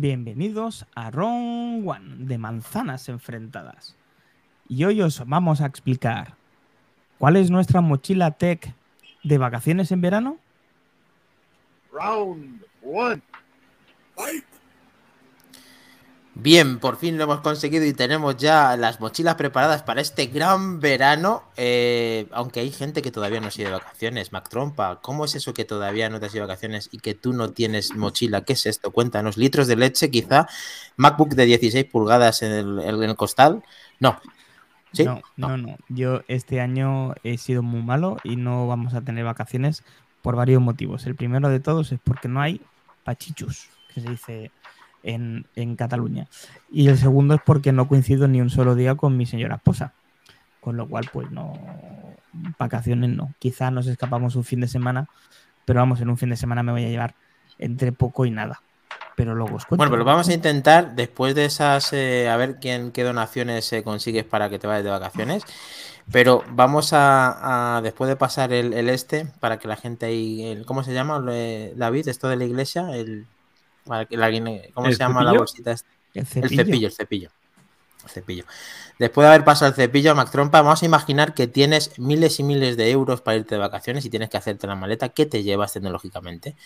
Bienvenidos 0.00 0.86
a 0.94 1.10
Round 1.10 1.84
One 1.84 2.26
de 2.26 2.38
manzanas 2.38 3.08
enfrentadas. 3.08 3.96
Y 4.68 4.84
hoy 4.84 5.02
os 5.02 5.26
vamos 5.26 5.60
a 5.60 5.66
explicar 5.66 6.36
cuál 7.18 7.34
es 7.34 7.50
nuestra 7.50 7.80
mochila 7.80 8.30
tech 8.30 8.76
de 9.24 9.38
vacaciones 9.38 9.90
en 9.90 10.00
verano. 10.00 10.38
Round 11.90 12.64
One. 12.84 13.22
Fight. 14.14 14.44
Bien, 16.40 16.78
por 16.78 16.98
fin 16.98 17.18
lo 17.18 17.24
hemos 17.24 17.40
conseguido 17.40 17.84
y 17.84 17.92
tenemos 17.92 18.36
ya 18.36 18.76
las 18.76 19.00
mochilas 19.00 19.34
preparadas 19.34 19.82
para 19.82 20.00
este 20.00 20.26
gran 20.26 20.78
verano. 20.78 21.42
eh, 21.56 22.28
aunque 22.30 22.60
hay 22.60 22.70
gente 22.70 23.02
que 23.02 23.10
todavía 23.10 23.40
no 23.40 23.48
ha 23.48 23.50
ido 23.52 23.70
de 23.70 23.72
vacaciones. 23.72 24.30
Mac 24.30 24.48
Trompa, 24.48 25.00
¿cómo 25.02 25.24
es 25.24 25.34
eso 25.34 25.52
que 25.52 25.64
todavía 25.64 26.08
no 26.08 26.20
te 26.20 26.26
has 26.26 26.34
ido 26.34 26.44
de 26.44 26.48
vacaciones 26.48 26.90
y 26.92 26.98
que 26.98 27.14
tú 27.14 27.32
no 27.32 27.50
tienes 27.50 27.96
mochila? 27.96 28.42
¿Qué 28.44 28.52
es 28.52 28.66
esto? 28.66 28.92
Cuéntanos. 28.92 29.36
¿Litros 29.36 29.66
de 29.66 29.74
leche, 29.74 30.12
quizá? 30.12 30.46
¿MacBook 30.96 31.30
de 31.30 31.44
16 31.44 31.86
pulgadas 31.86 32.42
en 32.42 32.52
el, 32.52 32.78
en 32.78 33.02
el 33.02 33.16
costal? 33.16 33.64
No. 33.98 34.20
¿Sí? 34.92 35.04
No, 35.04 35.20
no, 35.36 35.56
no. 35.56 35.76
Yo 35.88 36.22
este 36.28 36.60
año 36.60 37.14
he 37.24 37.36
sido 37.38 37.64
muy 37.64 37.82
malo 37.82 38.16
y 38.22 38.36
no 38.36 38.68
vamos 38.68 38.94
a 38.94 39.00
tener 39.00 39.24
vacaciones 39.24 39.82
por 40.22 40.36
varios 40.36 40.62
motivos. 40.62 41.04
El 41.04 41.16
primero 41.16 41.48
de 41.48 41.58
todos 41.58 41.90
es 41.90 41.98
porque 41.98 42.28
no 42.28 42.40
hay 42.40 42.60
pachichus, 43.02 43.68
que 43.92 44.00
se 44.02 44.10
dice 44.10 44.52
en, 45.02 45.76
Cataluña. 45.76 46.26
Y 46.70 46.88
el 46.88 46.98
segundo 46.98 47.34
es 47.34 47.40
porque 47.44 47.72
no 47.72 47.88
coincido 47.88 48.28
ni 48.28 48.40
un 48.40 48.50
solo 48.50 48.74
día 48.74 48.94
con 48.94 49.16
mi 49.16 49.26
señora 49.26 49.56
esposa. 49.56 49.94
Con 50.60 50.76
lo 50.76 50.88
cual, 50.88 51.08
pues 51.12 51.30
no. 51.30 51.54
Vacaciones 52.58 53.10
no. 53.10 53.32
Quizá 53.38 53.70
nos 53.70 53.86
escapamos 53.86 54.36
un 54.36 54.44
fin 54.44 54.60
de 54.60 54.68
semana, 54.68 55.08
pero 55.64 55.80
vamos, 55.80 56.00
en 56.00 56.10
un 56.10 56.18
fin 56.18 56.30
de 56.30 56.36
semana 56.36 56.62
me 56.62 56.72
voy 56.72 56.84
a 56.84 56.88
llevar 56.88 57.14
entre 57.58 57.92
poco 57.92 58.26
y 58.26 58.30
nada. 58.30 58.62
Pero 59.16 59.34
luego 59.34 59.56
os 59.56 59.64
cuento. 59.64 59.78
Bueno, 59.78 59.90
pero 59.90 60.04
vamos 60.04 60.28
a 60.28 60.32
intentar, 60.32 60.94
después 60.94 61.34
de 61.34 61.44
esas, 61.44 61.92
eh, 61.92 62.28
a 62.28 62.36
ver 62.36 62.58
quién 62.60 62.92
qué 62.92 63.02
donaciones 63.02 63.72
eh, 63.72 63.82
consigues 63.82 64.24
para 64.24 64.48
que 64.48 64.58
te 64.60 64.66
vayas 64.68 64.84
de 64.84 64.90
vacaciones. 64.90 65.42
Pero 66.12 66.44
vamos 66.52 66.90
a, 66.92 67.80
después 67.82 68.08
de 68.08 68.16
pasar 68.16 68.52
el, 68.52 68.72
este, 68.88 69.26
para 69.40 69.58
que 69.58 69.68
la 69.68 69.76
gente 69.76 70.06
ahí, 70.06 70.44
el- 70.44 70.64
¿cómo 70.64 70.82
se 70.82 70.94
llama, 70.94 71.22
eh, 71.30 71.74
David? 71.76 72.08
Esto 72.08 72.28
de 72.28 72.36
la 72.36 72.44
iglesia, 72.44 72.96
el, 72.96 73.26
la- 73.88 74.70
¿cómo 74.74 74.86
¿El 74.86 74.92
se 74.94 74.98
llama 74.98 75.24
la 75.24 75.32
bolsita? 75.32 75.72
esta? 75.72 75.88
el 76.14 76.20
El 76.20 76.26
cepillo. 76.26 76.86
el 76.88 76.92
cepillo. 76.92 77.30
El 78.04 78.10
cepillo. 78.10 78.44
Después 78.98 79.24
de 79.24 79.28
haber 79.28 79.44
pasado 79.44 79.68
el 79.70 79.74
cepillo, 79.76 80.14
Mac 80.14 80.30
Trompa, 80.30 80.62
vamos 80.62 80.82
a 80.82 80.86
imaginar 80.86 81.34
que 81.34 81.46
tienes 81.46 81.98
miles 81.98 82.40
y 82.40 82.42
miles 82.42 82.76
de 82.76 82.90
euros 82.90 83.20
para 83.20 83.36
irte 83.36 83.54
de 83.56 83.60
vacaciones 83.60 84.04
y 84.04 84.10
tienes 84.10 84.28
que 84.30 84.36
hacerte 84.36 84.66
la 84.66 84.74
maleta. 84.74 85.08
¿Qué 85.10 85.26
te 85.26 85.42
llevas 85.42 85.72
tecnológicamente 85.72 86.56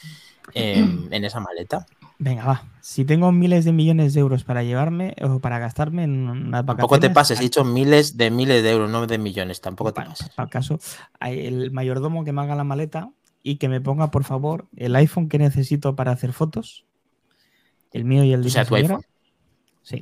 en, 0.54 1.08
en 1.12 1.24
esa 1.24 1.40
maleta? 1.40 1.86
Venga, 2.18 2.44
va. 2.44 2.64
Si 2.80 3.04
tengo 3.04 3.32
miles 3.32 3.64
de 3.64 3.72
millones 3.72 4.14
de 4.14 4.20
euros 4.20 4.44
para 4.44 4.62
llevarme 4.62 5.14
o 5.22 5.40
para 5.40 5.58
gastarme 5.58 6.04
en 6.04 6.28
unas 6.28 6.64
vacaciones. 6.64 6.66
Tampoco 6.66 7.00
te 7.00 7.10
pases, 7.10 7.40
he 7.40 7.42
dicho 7.42 7.64
miles 7.64 8.16
de 8.16 8.30
miles 8.30 8.62
de 8.62 8.70
euros, 8.70 8.90
no 8.90 9.06
de 9.06 9.18
millones, 9.18 9.60
tampoco 9.60 9.92
te 9.92 10.02
pases. 10.02 10.28
para 10.30 10.44
el 10.46 10.50
caso, 10.50 10.78
el 11.20 11.70
mayordomo 11.72 12.24
que 12.24 12.32
me 12.32 12.42
haga 12.42 12.54
la 12.54 12.64
maleta 12.64 13.10
y 13.42 13.56
que 13.56 13.68
me 13.68 13.80
ponga, 13.80 14.10
por 14.12 14.22
favor, 14.24 14.66
el 14.76 14.94
iPhone 14.94 15.28
que 15.28 15.38
necesito 15.38 15.96
para 15.96 16.12
hacer 16.12 16.32
fotos. 16.32 16.84
El 17.92 18.04
mío 18.04 18.24
y 18.24 18.32
el 18.32 18.42
de 18.42 18.48
O 18.48 18.50
sea, 18.50 18.64
tu 18.64 18.74
iPhone. 18.74 19.02
Sí. 19.82 20.00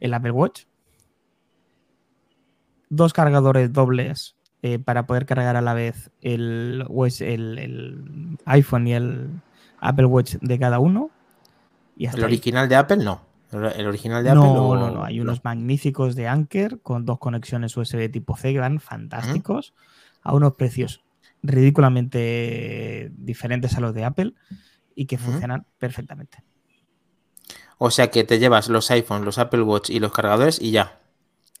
El 0.00 0.14
Apple 0.14 0.30
Watch. 0.30 0.64
Dos 2.88 3.12
cargadores 3.12 3.72
dobles 3.72 4.36
eh, 4.62 4.78
para 4.78 5.06
poder 5.06 5.26
cargar 5.26 5.56
a 5.56 5.60
la 5.62 5.74
vez 5.74 6.10
el, 6.22 6.84
US 6.88 7.20
el, 7.20 7.58
el 7.58 8.38
iPhone 8.46 8.86
y 8.86 8.94
el 8.94 9.28
Apple 9.80 10.06
Watch 10.06 10.36
de 10.40 10.58
cada 10.58 10.78
uno. 10.78 11.10
Y 11.96 12.06
hasta 12.06 12.18
El 12.18 12.24
ahí. 12.24 12.28
original 12.32 12.68
de 12.68 12.76
Apple 12.76 12.98
no. 12.98 13.22
El 13.52 13.86
original 13.86 14.24
de 14.24 14.30
Apple 14.30 14.42
No, 14.42 14.74
no, 14.74 14.90
no. 14.90 15.04
Hay 15.04 15.20
unos 15.20 15.44
magníficos 15.44 16.16
de 16.16 16.26
Anker 16.26 16.80
con 16.80 17.04
dos 17.04 17.18
conexiones 17.18 17.76
USB 17.76 18.10
tipo 18.10 18.36
C 18.36 18.52
que 18.52 18.58
van 18.58 18.80
fantásticos 18.80 19.74
a 20.22 20.34
unos 20.34 20.54
precios 20.54 21.04
ridículamente 21.42 23.12
diferentes 23.14 23.76
a 23.76 23.80
los 23.80 23.94
de 23.94 24.04
Apple 24.04 24.34
y 24.94 25.06
que 25.06 25.18
funcionan 25.18 25.66
perfectamente. 25.78 26.42
O 27.78 27.90
sea 27.90 28.10
que 28.10 28.24
te 28.24 28.38
llevas 28.38 28.68
los 28.68 28.90
iPhones, 28.90 29.24
los 29.24 29.38
Apple 29.38 29.62
Watch 29.62 29.90
y 29.90 30.00
los 30.00 30.12
cargadores 30.12 30.60
y 30.60 30.70
ya. 30.70 30.98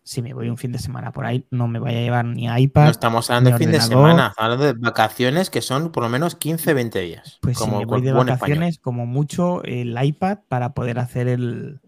Si 0.02 0.20
me 0.20 0.34
voy 0.34 0.50
un 0.50 0.58
fin 0.58 0.70
de 0.70 0.78
semana 0.78 1.12
por 1.12 1.24
ahí, 1.24 1.46
no 1.50 1.66
me 1.66 1.78
voy 1.78 1.90
a 1.94 2.00
llevar 2.00 2.26
ni 2.26 2.44
iPad. 2.44 2.84
No 2.84 2.90
estamos 2.90 3.30
hablando 3.30 3.50
de 3.50 3.58
fin 3.58 3.70
de 3.70 3.80
semana, 3.80 4.28
estamos 4.28 4.34
hablando 4.38 4.64
de 4.66 4.72
vacaciones 4.74 5.48
que 5.48 5.62
son 5.62 5.92
por 5.92 6.02
lo 6.02 6.10
menos 6.10 6.34
15, 6.34 6.74
20 6.74 7.00
días. 7.00 7.38
Pues 7.40 7.56
si 7.56 7.64
como 7.64 7.78
me 7.78 7.86
voy 7.86 8.02
de 8.02 8.12
vacaciones, 8.12 8.78
como 8.78 9.06
mucho 9.06 9.62
el 9.64 9.96
iPad 10.00 10.40
para 10.48 10.74
poder 10.74 10.98
hacer 10.98 11.26
el, 11.28 11.80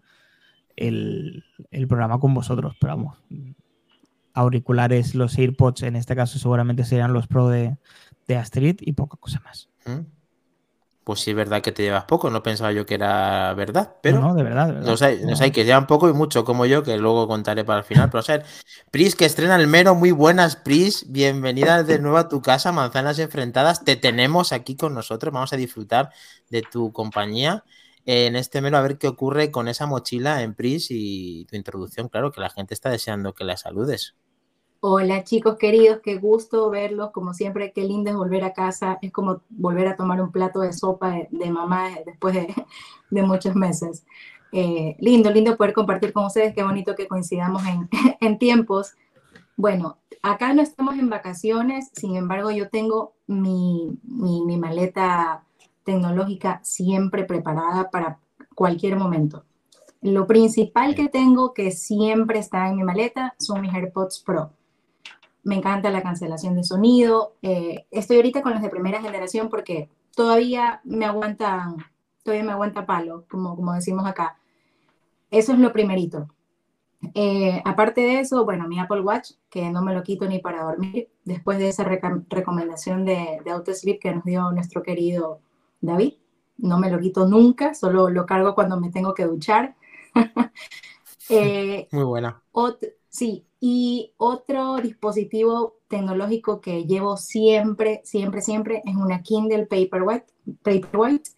el, 0.76 1.44
el 1.70 1.88
programa 1.88 2.18
con 2.18 2.32
vosotros. 2.32 2.74
Pero 2.80 2.96
vamos, 2.96 3.18
auriculares, 4.32 5.14
los 5.14 5.36
AirPods, 5.36 5.82
en 5.82 5.96
este 5.96 6.16
caso 6.16 6.38
seguramente 6.38 6.84
serían 6.84 7.12
los 7.12 7.26
Pro 7.26 7.48
de, 7.48 7.76
de 8.28 8.36
Astrid 8.36 8.76
y 8.80 8.92
poca 8.92 9.16
cosa 9.18 9.40
más. 9.40 9.68
¿Mm? 9.84 10.15
Pues 11.06 11.20
sí, 11.20 11.30
es 11.30 11.36
verdad 11.36 11.62
que 11.62 11.70
te 11.70 11.84
llevas 11.84 12.04
poco, 12.04 12.30
no 12.30 12.42
pensaba 12.42 12.72
yo 12.72 12.84
que 12.84 12.94
era 12.96 13.54
verdad, 13.54 13.94
pero 14.02 14.18
no, 14.18 14.20
no, 14.20 14.34
de 14.34 14.42
verdad. 14.42 14.66
de 14.66 14.72
verdad. 14.72 14.88
los 14.90 15.02
hay, 15.02 15.20
los 15.22 15.38
No. 15.38 15.44
hay 15.44 15.52
que 15.52 15.64
llevan 15.64 15.86
poco 15.86 16.08
y 16.08 16.12
mucho, 16.12 16.44
como 16.44 16.66
yo, 16.66 16.82
que 16.82 16.96
luego 16.96 17.28
contaré 17.28 17.64
para 17.64 17.78
el 17.78 17.84
final. 17.84 18.10
Pero, 18.10 18.18
o 18.18 18.22
sea, 18.24 18.42
Pris, 18.90 19.14
que 19.14 19.24
estrena 19.24 19.54
el 19.54 19.68
mero, 19.68 19.94
muy 19.94 20.10
buenas, 20.10 20.56
Pris. 20.56 21.06
Bienvenida 21.12 21.84
de 21.84 22.00
nuevo 22.00 22.16
a 22.18 22.28
tu 22.28 22.42
casa, 22.42 22.72
Manzanas 22.72 23.20
Enfrentadas. 23.20 23.84
Te 23.84 23.94
tenemos 23.94 24.52
aquí 24.52 24.74
con 24.74 24.94
nosotros, 24.94 25.32
vamos 25.32 25.52
a 25.52 25.56
disfrutar 25.56 26.10
de 26.50 26.62
tu 26.62 26.92
compañía 26.92 27.62
en 28.04 28.34
este 28.34 28.60
mero, 28.60 28.76
a 28.76 28.82
ver 28.82 28.98
qué 28.98 29.06
ocurre 29.06 29.52
con 29.52 29.68
esa 29.68 29.86
mochila 29.86 30.42
en 30.42 30.54
Pris 30.54 30.88
y 30.90 31.44
tu 31.48 31.54
introducción. 31.54 32.08
Claro 32.08 32.32
que 32.32 32.40
la 32.40 32.50
gente 32.50 32.74
está 32.74 32.90
deseando 32.90 33.32
que 33.32 33.44
la 33.44 33.56
saludes. 33.56 34.16
Hola 34.88 35.24
chicos 35.24 35.56
queridos, 35.56 35.98
qué 36.00 36.14
gusto 36.16 36.70
verlos, 36.70 37.10
como 37.10 37.34
siempre, 37.34 37.72
qué 37.72 37.82
lindo 37.82 38.08
es 38.08 38.16
volver 38.16 38.44
a 38.44 38.52
casa, 38.52 39.00
es 39.02 39.10
como 39.10 39.40
volver 39.48 39.88
a 39.88 39.96
tomar 39.96 40.22
un 40.22 40.30
plato 40.30 40.60
de 40.60 40.72
sopa 40.72 41.12
de, 41.28 41.50
mamá 41.50 41.90
después 42.06 42.36
de, 43.10 43.22
muchos 43.24 43.56
meses. 43.56 44.06
Eh, 44.52 44.94
lindo, 45.00 45.28
lindo 45.32 45.56
poder 45.56 45.72
compartir 45.72 46.12
con 46.12 46.26
ustedes, 46.26 46.54
qué 46.54 46.62
bonito 46.62 46.94
que 46.94 47.08
coincidamos 47.08 47.64
en, 48.20 48.38
tiempos. 48.38 48.94
Bueno, 49.56 49.98
acá 50.22 50.54
no 50.54 50.62
estamos 50.62 50.96
en 50.96 51.10
vacaciones, 51.10 51.90
sin 51.92 52.14
embargo 52.14 52.52
yo 52.52 52.68
tengo 52.68 53.14
mi, 53.26 53.98
mi 54.04 54.56
maleta 54.56 55.42
tecnológica 55.82 56.60
siempre 56.62 57.24
preparada 57.24 57.90
para 57.90 58.20
cualquier 58.54 58.94
momento. 58.94 59.44
Lo 60.00 60.28
principal 60.28 60.94
que 60.94 61.08
tengo 61.08 61.54
que 61.54 61.72
siempre 61.72 62.38
está 62.38 62.68
en 62.68 62.76
mi 62.76 62.84
maleta 62.84 63.34
son 63.40 63.62
mis 63.62 63.74
AirPods 63.74 64.20
Pro 64.20 64.52
me 65.46 65.56
encanta 65.56 65.90
la 65.90 66.02
cancelación 66.02 66.56
de 66.56 66.64
sonido. 66.64 67.34
Eh, 67.42 67.86
estoy 67.92 68.16
ahorita 68.18 68.42
con 68.42 68.52
los 68.54 68.62
de 68.62 68.70
primera 68.70 69.02
generación 69.02 69.48
porque 69.50 69.90
todavía 70.16 70.80
me 70.84 71.06
aguantan, 71.06 71.78
todavía 72.24 72.44
me 72.44 72.52
aguanta 72.52 72.86
palo, 72.86 73.26
como, 73.30 73.56
como 73.56 73.74
decimos 73.74 74.06
acá. 74.06 74.38
Eso 75.30 75.52
es 75.52 75.58
lo 75.58 75.72
primerito. 75.72 76.28
Eh, 77.14 77.62
aparte 77.64 78.02
de 78.02 78.20
eso, 78.20 78.44
bueno, 78.44 78.68
mi 78.68 78.80
Apple 78.80 79.02
Watch, 79.02 79.32
que 79.50 79.70
no 79.70 79.82
me 79.82 79.94
lo 79.94 80.02
quito 80.02 80.26
ni 80.28 80.40
para 80.40 80.64
dormir, 80.64 81.10
después 81.24 81.58
de 81.58 81.68
esa 81.68 81.84
recomendación 81.84 83.04
de, 83.04 83.40
de 83.44 83.50
AutoSleep 83.52 84.00
que 84.00 84.14
nos 84.14 84.24
dio 84.24 84.50
nuestro 84.52 84.82
querido 84.82 85.40
David, 85.80 86.14
no 86.58 86.78
me 86.78 86.90
lo 86.90 86.98
quito 87.00 87.26
nunca, 87.28 87.74
solo 87.74 88.10
lo 88.10 88.26
cargo 88.26 88.54
cuando 88.54 88.80
me 88.80 88.90
tengo 88.90 89.14
que 89.14 89.26
duchar. 89.26 89.76
Eh, 91.28 91.88
Muy 91.92 92.04
buena. 92.04 92.42
Ot- 92.52 92.94
sí, 93.08 93.45
y 93.60 94.12
otro 94.16 94.76
dispositivo 94.76 95.76
tecnológico 95.88 96.60
que 96.60 96.84
llevo 96.84 97.16
siempre, 97.16 98.00
siempre, 98.04 98.42
siempre 98.42 98.82
es 98.84 98.96
una 98.96 99.22
Kindle 99.22 99.66
Paperwhite, 99.66 100.26
Paperwhite 100.62 101.30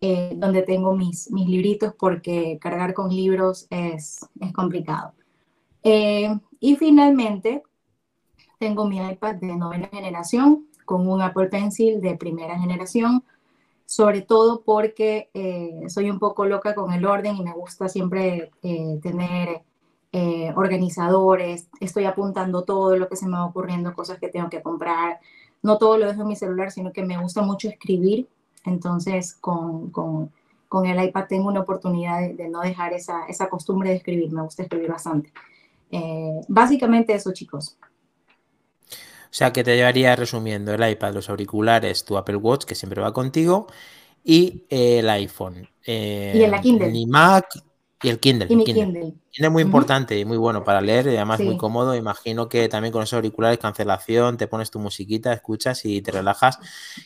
eh, 0.00 0.32
donde 0.36 0.62
tengo 0.62 0.94
mis, 0.94 1.30
mis 1.30 1.48
libritos 1.48 1.94
porque 1.98 2.58
cargar 2.60 2.92
con 2.92 3.08
libros 3.08 3.66
es, 3.70 4.28
es 4.38 4.52
complicado. 4.52 5.14
Eh, 5.82 6.28
y 6.60 6.76
finalmente, 6.76 7.62
tengo 8.58 8.86
mi 8.86 8.98
iPad 8.98 9.36
de 9.36 9.56
novena 9.56 9.88
generación 9.90 10.66
con 10.84 11.08
un 11.08 11.22
Apple 11.22 11.46
Pencil 11.46 12.02
de 12.02 12.16
primera 12.16 12.58
generación, 12.58 13.24
sobre 13.86 14.20
todo 14.20 14.62
porque 14.62 15.30
eh, 15.32 15.84
soy 15.88 16.10
un 16.10 16.18
poco 16.18 16.44
loca 16.44 16.74
con 16.74 16.92
el 16.92 17.06
orden 17.06 17.36
y 17.36 17.42
me 17.42 17.52
gusta 17.52 17.88
siempre 17.88 18.50
tener 18.60 19.62
eh, 20.16 20.52
organizadores, 20.54 21.66
estoy 21.80 22.04
apuntando 22.04 22.62
todo 22.62 22.96
lo 22.96 23.08
que 23.08 23.16
se 23.16 23.26
me 23.26 23.32
va 23.32 23.46
ocurriendo, 23.46 23.94
cosas 23.94 24.20
que 24.20 24.28
tengo 24.28 24.48
que 24.48 24.62
comprar. 24.62 25.18
No 25.60 25.76
todo 25.76 25.98
lo 25.98 26.06
dejo 26.06 26.22
en 26.22 26.28
mi 26.28 26.36
celular, 26.36 26.70
sino 26.70 26.92
que 26.92 27.04
me 27.04 27.18
gusta 27.20 27.42
mucho 27.42 27.68
escribir. 27.68 28.28
Entonces, 28.64 29.34
con, 29.34 29.90
con, 29.90 30.30
con 30.68 30.86
el 30.86 31.02
iPad 31.02 31.24
tengo 31.28 31.48
una 31.48 31.62
oportunidad 31.62 32.20
de, 32.20 32.34
de 32.34 32.48
no 32.48 32.60
dejar 32.60 32.92
esa, 32.92 33.26
esa, 33.26 33.48
costumbre 33.48 33.90
de 33.90 33.96
escribir. 33.96 34.30
Me 34.30 34.42
gusta 34.42 34.62
escribir 34.62 34.88
bastante. 34.88 35.32
Eh, 35.90 36.42
básicamente 36.46 37.12
eso, 37.12 37.32
chicos. 37.32 37.76
O 38.88 39.36
sea, 39.36 39.52
que 39.52 39.64
te 39.64 39.74
llevaría 39.74 40.14
resumiendo 40.14 40.72
el 40.72 40.88
iPad, 40.88 41.12
los 41.12 41.28
auriculares, 41.28 42.04
tu 42.04 42.16
Apple 42.16 42.36
Watch, 42.36 42.66
que 42.66 42.76
siempre 42.76 43.02
va 43.02 43.12
contigo, 43.12 43.66
y 44.22 44.62
eh, 44.70 45.00
el 45.00 45.10
iPhone. 45.10 45.68
Eh, 45.84 46.34
Y 46.36 46.44
en 46.44 46.52
la 46.52 46.60
Kindle. 46.60 46.92
Ni 46.92 47.04
Mac 47.04 47.46
y 48.04 48.10
el 48.10 48.20
Kindle. 48.20 48.46
Y 48.50 48.52
el 48.52 48.64
Kindle. 48.64 48.84
Kindle. 48.84 49.14
Kindle 49.32 49.50
muy 49.50 49.62
importante 49.62 50.18
y 50.18 50.24
muy 50.24 50.36
bueno 50.36 50.62
para 50.62 50.80
leer 50.80 51.06
y 51.06 51.16
además 51.16 51.40
muy 51.40 51.56
cómodo. 51.56 51.96
Imagino 51.96 52.48
que 52.48 52.68
también 52.68 52.92
con 52.92 53.02
esos 53.02 53.14
auriculares, 53.14 53.58
cancelación, 53.58 54.36
te 54.36 54.46
pones 54.46 54.70
tu 54.70 54.78
musiquita, 54.78 55.32
escuchas 55.32 55.84
y 55.86 56.02
te 56.02 56.12
relajas, 56.12 56.58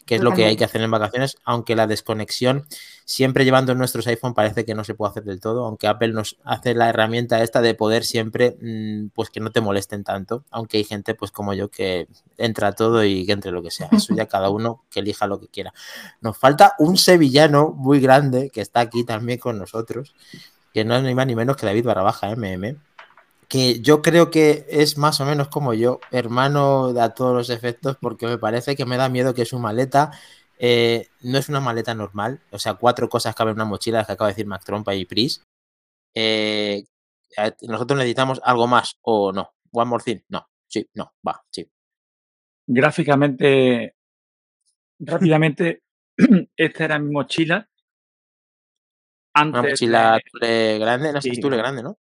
que 0.05 0.17
es 0.17 0.23
lo 0.23 0.33
que 0.33 0.45
hay 0.45 0.57
que 0.57 0.65
hacer 0.65 0.83
en 0.83 0.91
vacaciones, 0.91 1.39
aunque 1.45 1.77
la 1.77 1.87
desconexión, 1.87 2.67
siempre 3.05 3.45
llevando 3.45 3.75
nuestros 3.75 4.07
iPhone, 4.09 4.35
parece 4.35 4.65
que 4.65 4.75
no 4.75 4.85
se 4.85 4.95
puede 4.95 5.13
hacer 5.13 5.25
del 5.25 5.41
todo, 5.41 5.65
aunque 5.65 5.87
Apple 5.87 6.09
nos 6.09 6.37
hace 6.45 6.75
la 6.75 6.91
herramienta 6.91 7.43
esta 7.43 7.63
de 7.63 7.75
poder 7.75 8.05
siempre, 8.05 8.59
mm, 8.61 9.09
pues 9.15 9.31
que 9.31 9.41
no 9.41 9.51
te 9.51 9.61
molesten 9.61 10.05
tanto, 10.05 10.45
aunque 10.51 10.79
hay 10.79 10.85
gente 10.85 11.15
pues 11.15 11.31
como 11.31 11.55
yo 11.55 11.71
que 11.71 12.09
entra 12.37 12.73
todo 12.73 13.05
y 13.05 13.25
que 13.25 13.33
entre 13.33 13.53
lo 13.53 13.63
que 13.63 13.71
sea. 13.71 13.89
Eso 13.93 14.15
ya 14.15 14.27
cada 14.29 14.51
uno 14.51 14.85
que 14.91 15.01
elija 15.01 15.27
lo 15.29 15.41
que 15.41 15.49
quiera. 15.49 15.73
Nos 16.21 16.37
falta 16.37 16.75
un 16.79 16.99
sevillano 16.99 17.71
muy 17.71 18.01
grande 18.01 18.51
que 18.51 18.61
está 18.61 18.81
aquí 18.81 19.05
también 19.05 19.39
con 19.39 19.59
nosotros, 19.59 20.15
que 20.79 20.85
no 20.85 20.95
es 20.95 21.03
ni 21.03 21.13
más 21.13 21.27
ni 21.27 21.35
menos 21.35 21.57
que 21.57 21.67
David 21.67 21.87
Barrabaja, 21.87 22.31
MM, 22.31 22.77
que 23.49 23.81
yo 23.81 24.01
creo 24.01 24.31
que 24.31 24.65
es 24.69 24.97
más 24.97 25.21
o 25.21 25.25
menos 25.25 25.49
como 25.49 25.75
yo, 25.75 25.99
hermano 26.13 26.95
a 27.01 27.15
todos 27.15 27.35
los 27.35 27.51
efectos, 27.51 27.97
porque 28.01 28.29
me 28.29 28.39
parece 28.39 28.77
que 28.77 28.87
me 28.87 28.97
da 28.97 29.09
miedo 29.09 29.35
que 29.35 29.45
su 29.45 29.59
maleta 29.59 30.13
eh, 30.61 31.09
no 31.21 31.37
es 31.37 31.49
una 31.49 31.59
maleta 31.59 31.95
normal, 31.95 32.41
o 32.53 32.61
sea, 32.61 32.75
cuatro 32.75 33.09
cosas 33.09 33.35
caben 33.35 33.53
en 33.53 33.57
una 33.57 33.65
mochila, 33.65 33.99
las 33.99 34.07
que 34.07 34.13
acaba 34.13 34.29
de 34.29 34.35
decir 34.35 34.47
Mac 34.47 34.65
Trompa 34.65 34.95
y 34.95 35.05
Pris. 35.05 35.43
Eh, 36.15 36.85
nosotros 37.63 37.99
necesitamos 37.99 38.41
algo 38.45 38.69
más 38.69 38.99
o 39.03 39.33
no. 39.33 39.51
One 39.73 39.91
more 39.91 40.05
thing, 40.05 40.21
no, 40.29 40.49
sí, 40.69 40.89
no, 40.95 41.13
va, 41.27 41.43
sí. 41.51 41.69
Gráficamente, 42.69 43.97
rápidamente, 45.01 45.83
esta 46.57 46.85
era 46.85 47.01
mi 47.01 47.11
mochila. 47.11 47.69
Una 49.43 49.59
Antes 49.59 49.73
mochila 49.73 50.13
de- 50.15 50.23
tule 50.31 50.79
grande, 50.79 51.13
no 51.13 51.21
sé, 51.21 51.35
Sí. 51.35 51.41
grande, 51.43 51.83
¿no? 51.83 51.99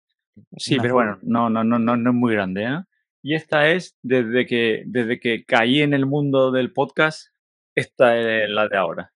Sí, 0.58 0.74
Una 0.76 0.82
pero 0.84 0.94
bueno, 0.96 1.20
no, 1.24 1.50
no, 1.50 1.64
no, 1.64 1.80
no, 1.80 1.98
no 1.98 2.10
es 2.12 2.16
muy 2.16 2.34
grande, 2.34 2.64
¿eh? 2.64 2.84
Y 3.24 3.34
esta 3.36 3.70
es, 3.70 3.98
desde 4.04 4.46
que, 4.46 4.84
desde 4.86 5.20
que 5.20 5.44
caí 5.46 5.82
en 5.82 5.94
el 5.94 6.06
mundo 6.06 6.52
del 6.52 6.72
podcast, 6.72 7.28
esta 7.76 8.16
es 8.18 8.50
la 8.50 8.68
de 8.68 8.78
ahora. 8.78 9.12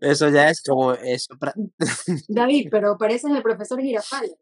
Eso 0.00 0.28
ya 0.28 0.50
es 0.50 0.62
como 0.62 0.92
eso. 0.92 1.34
David, 2.28 2.68
pero 2.70 2.98
pareces 2.98 3.30
el 3.34 3.42
profesor 3.42 3.80
Girafales. 3.80 4.36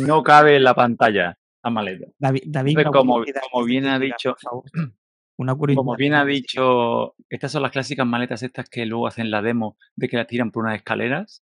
No 0.00 0.22
cabe 0.22 0.56
en 0.56 0.64
la 0.64 0.74
pantalla 0.74 1.38
la 1.62 1.70
maleta. 1.70 2.06
David, 2.18 2.42
David, 2.46 2.78
Entonces, 2.78 2.90
una 2.90 2.98
como- 2.98 3.24
como 3.52 3.64
bien 3.64 3.86
ha 3.86 3.98
dicho-. 3.98 4.36
Una 5.42 5.54
curiosidad 5.54 5.80
Como 5.80 5.96
bien 5.96 6.14
ha 6.14 6.24
dicho, 6.24 7.14
estas 7.28 7.52
son 7.52 7.62
las 7.62 7.72
clásicas 7.72 8.06
maletas 8.06 8.42
estas 8.42 8.68
que 8.68 8.86
luego 8.86 9.06
hacen 9.06 9.30
la 9.30 9.42
demo 9.42 9.76
de 9.96 10.08
que 10.08 10.16
la 10.16 10.26
tiran 10.26 10.50
por 10.50 10.64
unas 10.64 10.76
escaleras. 10.76 11.42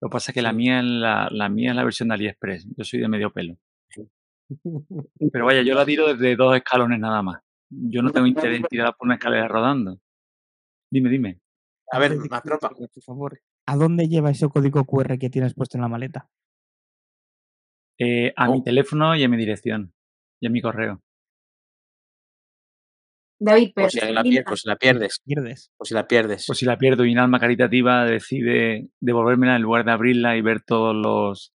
Lo 0.00 0.08
que 0.08 0.12
pasa 0.12 0.30
es 0.30 0.34
que 0.34 0.42
la 0.42 0.52
mía 0.52 0.78
es 0.80 0.84
la, 0.86 1.28
la 1.30 1.48
mía 1.48 1.70
es 1.70 1.76
la 1.76 1.84
versión 1.84 2.08
de 2.08 2.14
AliExpress. 2.14 2.66
Yo 2.76 2.84
soy 2.84 3.00
de 3.00 3.08
medio 3.08 3.32
pelo. 3.32 3.56
Pero 5.32 5.44
vaya, 5.46 5.62
yo 5.62 5.74
la 5.74 5.84
tiro 5.84 6.12
desde 6.14 6.36
dos 6.36 6.56
escalones 6.56 6.98
nada 6.98 7.22
más. 7.22 7.40
Yo 7.70 8.02
no 8.02 8.10
tengo 8.10 8.26
interés 8.26 8.58
en 8.60 8.64
tirarla 8.66 8.92
por 8.92 9.06
una 9.06 9.14
escalera 9.14 9.46
rodando. 9.48 9.98
Dime, 10.90 11.08
dime. 11.10 11.40
A 11.92 11.98
ver, 11.98 12.16
más 12.30 12.42
tropa. 12.42 12.70
por 12.70 12.88
favor, 13.02 13.40
¿a 13.66 13.76
dónde 13.76 14.08
lleva 14.08 14.30
ese 14.30 14.48
código 14.48 14.84
QR 14.84 15.18
que 15.18 15.28
tienes 15.30 15.54
puesto 15.54 15.76
en 15.76 15.82
la 15.82 15.88
maleta? 15.88 16.28
Eh, 17.98 18.32
a 18.36 18.48
mi 18.48 18.58
Oh. 18.58 18.62
teléfono 18.62 19.14
y 19.16 19.22
a 19.24 19.28
mi 19.28 19.36
dirección. 19.36 19.92
Y 20.40 20.46
a 20.46 20.50
mi 20.50 20.62
correo. 20.62 21.02
David, 23.42 23.72
pero 23.74 23.86
Por 23.86 23.90
si 23.92 24.00
la, 24.12 24.22
pier- 24.22 24.44
por 24.44 24.58
si 24.58 24.68
la 24.68 24.76
pierdes, 24.76 25.20
Pierdes. 25.24 25.70
por 25.78 25.86
si 25.88 25.94
la 25.94 26.06
pierdes. 26.06 26.44
Pues 26.46 26.58
si 26.58 26.66
la 26.66 26.76
pierdo 26.76 27.04
y 27.06 27.12
un 27.12 27.18
alma 27.18 27.40
caritativa 27.40 28.04
decide 28.04 28.88
devolvérmela 29.00 29.56
en 29.56 29.62
lugar 29.62 29.84
de 29.86 29.92
abrirla 29.92 30.36
y 30.36 30.42
ver 30.42 30.60
todos 30.62 30.94
los 30.94 31.52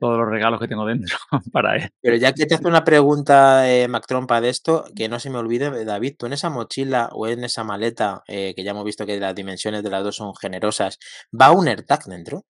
todos 0.00 0.18
los 0.18 0.28
regalos 0.28 0.60
que 0.60 0.68
tengo 0.68 0.84
dentro 0.84 1.16
para 1.52 1.76
él. 1.76 1.88
Pero 2.02 2.16
ya 2.16 2.32
que 2.34 2.44
te 2.44 2.56
hace 2.56 2.66
una 2.68 2.84
pregunta, 2.84 3.70
eh, 3.72 3.88
Mac 3.88 4.04
Trompa, 4.06 4.42
de 4.42 4.50
esto, 4.50 4.84
que 4.94 5.08
no 5.08 5.18
se 5.18 5.30
me 5.30 5.38
olvide, 5.38 5.66
eh, 5.68 5.84
David, 5.86 6.16
tú 6.18 6.26
en 6.26 6.34
esa 6.34 6.50
mochila 6.50 7.08
o 7.12 7.26
en 7.26 7.42
esa 7.44 7.64
maleta, 7.64 8.22
eh, 8.28 8.52
que 8.54 8.62
ya 8.64 8.72
hemos 8.72 8.84
visto 8.84 9.06
que 9.06 9.18
las 9.18 9.34
dimensiones 9.34 9.82
de 9.82 9.88
las 9.90 10.04
dos 10.04 10.16
son 10.16 10.34
generosas, 10.34 10.98
¿va 11.32 11.52
un 11.52 11.68
AirTag 11.68 12.04
dentro? 12.04 12.42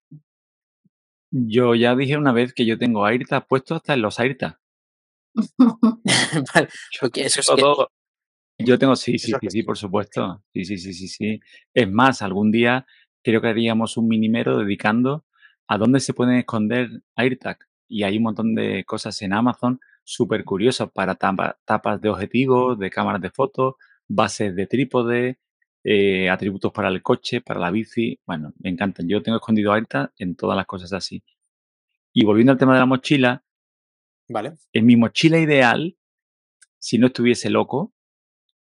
Yo 1.30 1.74
ya 1.76 1.94
dije 1.94 2.16
una 2.16 2.32
vez 2.32 2.54
que 2.54 2.66
yo 2.66 2.76
tengo 2.76 3.04
AirTag 3.04 3.46
puesto 3.46 3.76
hasta 3.76 3.94
en 3.94 4.02
los 4.02 4.18
AirTag. 4.18 4.58
Vale, 6.54 6.68
Yo 6.92 7.00
porque 7.00 7.26
eso 7.26 7.40
es 7.40 7.46
que- 7.48 7.60
todo. 7.60 7.90
Yo 8.58 8.78
tengo, 8.78 8.94
sí, 8.96 9.18
sí, 9.18 9.32
sí, 9.32 9.32
que 9.40 9.50
sí, 9.50 9.58
sí. 9.58 9.62
por 9.64 9.76
supuesto. 9.76 10.42
Sí, 10.52 10.64
sí, 10.64 10.78
sí, 10.78 10.92
sí, 10.94 11.08
sí. 11.08 11.40
Es 11.72 11.90
más, 11.90 12.22
algún 12.22 12.50
día 12.50 12.86
creo 13.22 13.40
que 13.40 13.48
haríamos 13.48 13.96
un 13.96 14.06
minimero 14.08 14.58
dedicando 14.58 15.24
a 15.66 15.78
dónde 15.78 16.00
se 16.00 16.14
pueden 16.14 16.36
esconder 16.36 17.02
AirTag. 17.16 17.58
Y 17.88 18.02
hay 18.04 18.16
un 18.16 18.24
montón 18.24 18.54
de 18.54 18.84
cosas 18.84 19.20
en 19.22 19.32
Amazon 19.32 19.80
súper 20.04 20.44
curiosas 20.44 20.90
para 20.92 21.14
tapa- 21.16 21.58
tapas 21.64 22.00
de 22.00 22.10
objetivos, 22.10 22.78
de 22.78 22.90
cámaras 22.90 23.20
de 23.22 23.30
fotos, 23.30 23.74
bases 24.06 24.54
de 24.54 24.66
trípode, 24.66 25.38
eh, 25.82 26.28
atributos 26.30 26.72
para 26.72 26.88
el 26.88 27.02
coche, 27.02 27.40
para 27.40 27.60
la 27.60 27.70
bici. 27.70 28.20
Bueno, 28.26 28.52
me 28.58 28.70
encantan. 28.70 29.08
Yo 29.08 29.22
tengo 29.22 29.36
escondido 29.38 29.72
AirTag 29.72 30.12
en 30.18 30.36
todas 30.36 30.56
las 30.56 30.66
cosas 30.66 30.92
así. 30.92 31.22
Y 32.12 32.24
volviendo 32.24 32.52
al 32.52 32.58
tema 32.58 32.74
de 32.74 32.80
la 32.80 32.86
mochila, 32.86 33.44
Vale. 34.28 34.54
en 34.72 34.86
mi 34.86 34.96
mochila 34.96 35.38
ideal, 35.38 35.96
si 36.78 36.98
no 36.98 37.08
estuviese 37.08 37.50
loco, 37.50 37.93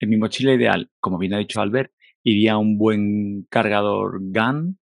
en 0.03 0.11
mi 0.11 0.17
mochila 0.17 0.53
ideal, 0.53 0.91
como 0.99 1.17
bien 1.17 1.33
ha 1.33 1.39
dicho 1.39 1.61
Albert, 1.61 1.93
iría 2.25 2.59
un 2.59 2.77
buen 2.77 3.47
cargador 3.49 4.19
GAN 4.21 4.79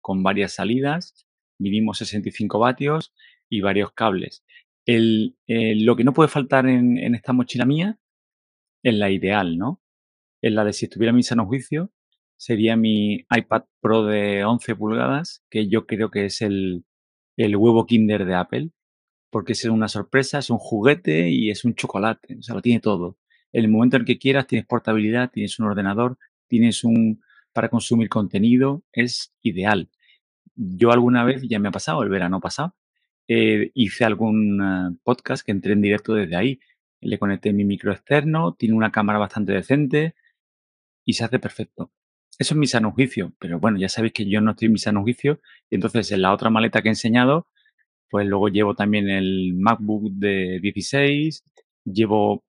con 0.00 0.24
varias 0.24 0.54
salidas, 0.54 1.26
mínimo 1.60 1.94
65 1.94 2.58
vatios 2.58 3.14
y 3.48 3.60
varios 3.60 3.92
cables. 3.92 4.44
Eh, 4.84 5.30
lo 5.76 5.94
que 5.94 6.02
no 6.02 6.12
puede 6.12 6.28
faltar 6.28 6.66
en, 6.66 7.14
esta 7.14 7.32
mochila 7.32 7.64
mía 7.64 8.00
es 8.82 8.94
la 8.94 9.10
ideal, 9.10 9.56
¿no? 9.56 9.80
Es 10.42 10.52
la 10.52 10.64
de 10.64 10.72
si 10.72 10.86
estuviera 10.86 11.12
mi 11.12 11.22
sano 11.22 11.46
juicio, 11.46 11.92
sería 12.36 12.76
mi 12.76 13.24
iPad 13.30 13.62
Pro 13.80 14.04
de 14.04 14.44
11 14.44 14.74
pulgadas, 14.74 15.44
que 15.50 15.68
yo 15.68 15.86
creo 15.86 16.10
que 16.10 16.24
es 16.24 16.42
el, 16.42 16.84
el 17.36 17.54
huevo 17.54 17.86
Kinder 17.86 18.24
de 18.24 18.34
Apple, 18.34 18.70
porque 19.30 19.52
es 19.52 19.64
una 19.66 19.86
sorpresa, 19.86 20.40
es 20.40 20.50
un 20.50 20.58
juguete 20.58 21.30
y 21.30 21.50
es 21.50 21.64
un 21.64 21.76
chocolate, 21.76 22.38
o 22.40 22.42
sea, 22.42 22.56
lo 22.56 22.60
tiene 22.62 22.80
todo. 22.80 23.18
En 23.54 23.64
el 23.64 23.70
momento 23.70 23.96
en 23.96 24.02
el 24.02 24.06
que 24.06 24.18
quieras 24.18 24.48
tienes 24.48 24.66
portabilidad, 24.66 25.30
tienes 25.30 25.60
un 25.60 25.66
ordenador, 25.66 26.18
tienes 26.48 26.82
un 26.82 27.22
para 27.52 27.68
consumir 27.68 28.08
contenido, 28.08 28.82
es 28.92 29.32
ideal. 29.42 29.88
Yo 30.56 30.90
alguna 30.90 31.22
vez, 31.22 31.42
ya 31.48 31.60
me 31.60 31.68
ha 31.68 31.70
pasado, 31.70 32.02
el 32.02 32.08
verano 32.08 32.40
pasado, 32.40 32.74
eh, 33.28 33.70
hice 33.74 34.04
algún 34.04 34.60
eh, 34.60 34.98
podcast 35.04 35.46
que 35.46 35.52
entré 35.52 35.72
en 35.74 35.82
directo 35.82 36.14
desde 36.14 36.34
ahí. 36.34 36.58
Le 37.00 37.16
conecté 37.16 37.52
mi 37.52 37.64
micro 37.64 37.92
externo, 37.92 38.54
tiene 38.54 38.74
una 38.74 38.90
cámara 38.90 39.20
bastante 39.20 39.52
decente 39.52 40.16
y 41.04 41.12
se 41.12 41.24
hace 41.24 41.38
perfecto. 41.38 41.92
Eso 42.36 42.54
es 42.54 42.58
mi 42.58 42.66
sano 42.66 42.90
juicio, 42.90 43.34
pero 43.38 43.60
bueno, 43.60 43.78
ya 43.78 43.88
sabéis 43.88 44.14
que 44.14 44.28
yo 44.28 44.40
no 44.40 44.50
estoy 44.52 44.66
en 44.66 44.72
mi 44.72 44.78
sano 44.80 45.02
juicio 45.02 45.40
y 45.70 45.76
entonces 45.76 46.10
en 46.10 46.22
la 46.22 46.32
otra 46.32 46.50
maleta 46.50 46.82
que 46.82 46.88
he 46.88 46.90
enseñado, 46.92 47.46
pues 48.10 48.26
luego 48.26 48.48
llevo 48.48 48.74
también 48.74 49.08
el 49.08 49.54
MacBook 49.54 50.10
de 50.14 50.58
16, 50.60 51.44
llevo 51.84 52.44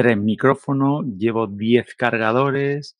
tres 0.00 0.16
micrófonos, 0.16 1.04
llevo 1.18 1.46
10 1.46 1.94
cargadores, 1.94 2.96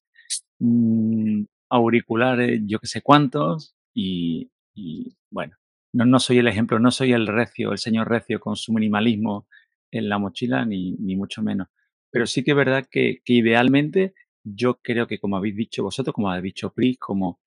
mm, 0.59 1.45
auriculares, 1.71 2.61
yo 2.67 2.79
que 2.79 2.87
sé 2.87 3.01
cuántos, 3.01 3.75
y, 3.95 4.51
y, 4.75 5.17
bueno, 5.31 5.57
no, 5.95 6.05
no 6.05 6.21
soy 6.21 6.39
el 6.39 6.49
ejemplo, 6.49 6.79
no 6.79 6.91
soy 6.91 7.13
el 7.15 7.27
recio, 7.27 7.73
el 7.73 7.79
señor 7.79 8.11
recio 8.11 8.39
con 8.39 8.55
su 8.55 8.75
minimalismo 8.75 9.47
en 9.91 10.11
la 10.11 10.19
mochila, 10.19 10.67
ni, 10.67 10.93
ni 10.99 11.17
mucho 11.17 11.43
menos. 11.43 11.69
Pero 12.11 12.27
sí 12.27 12.45
que 12.45 12.51
es 12.51 12.57
verdad 12.59 12.87
que, 12.91 13.23
que 13.25 13.33
idealmente 13.33 14.13
yo 14.45 14.79
creo 14.83 15.07
que 15.07 15.19
como 15.19 15.39
habéis 15.39 15.57
dicho 15.57 15.83
vosotros, 15.83 16.15
como 16.15 16.31
habéis 16.31 16.55
dicho 16.55 16.75
Pris, 16.75 16.99
como 16.99 17.41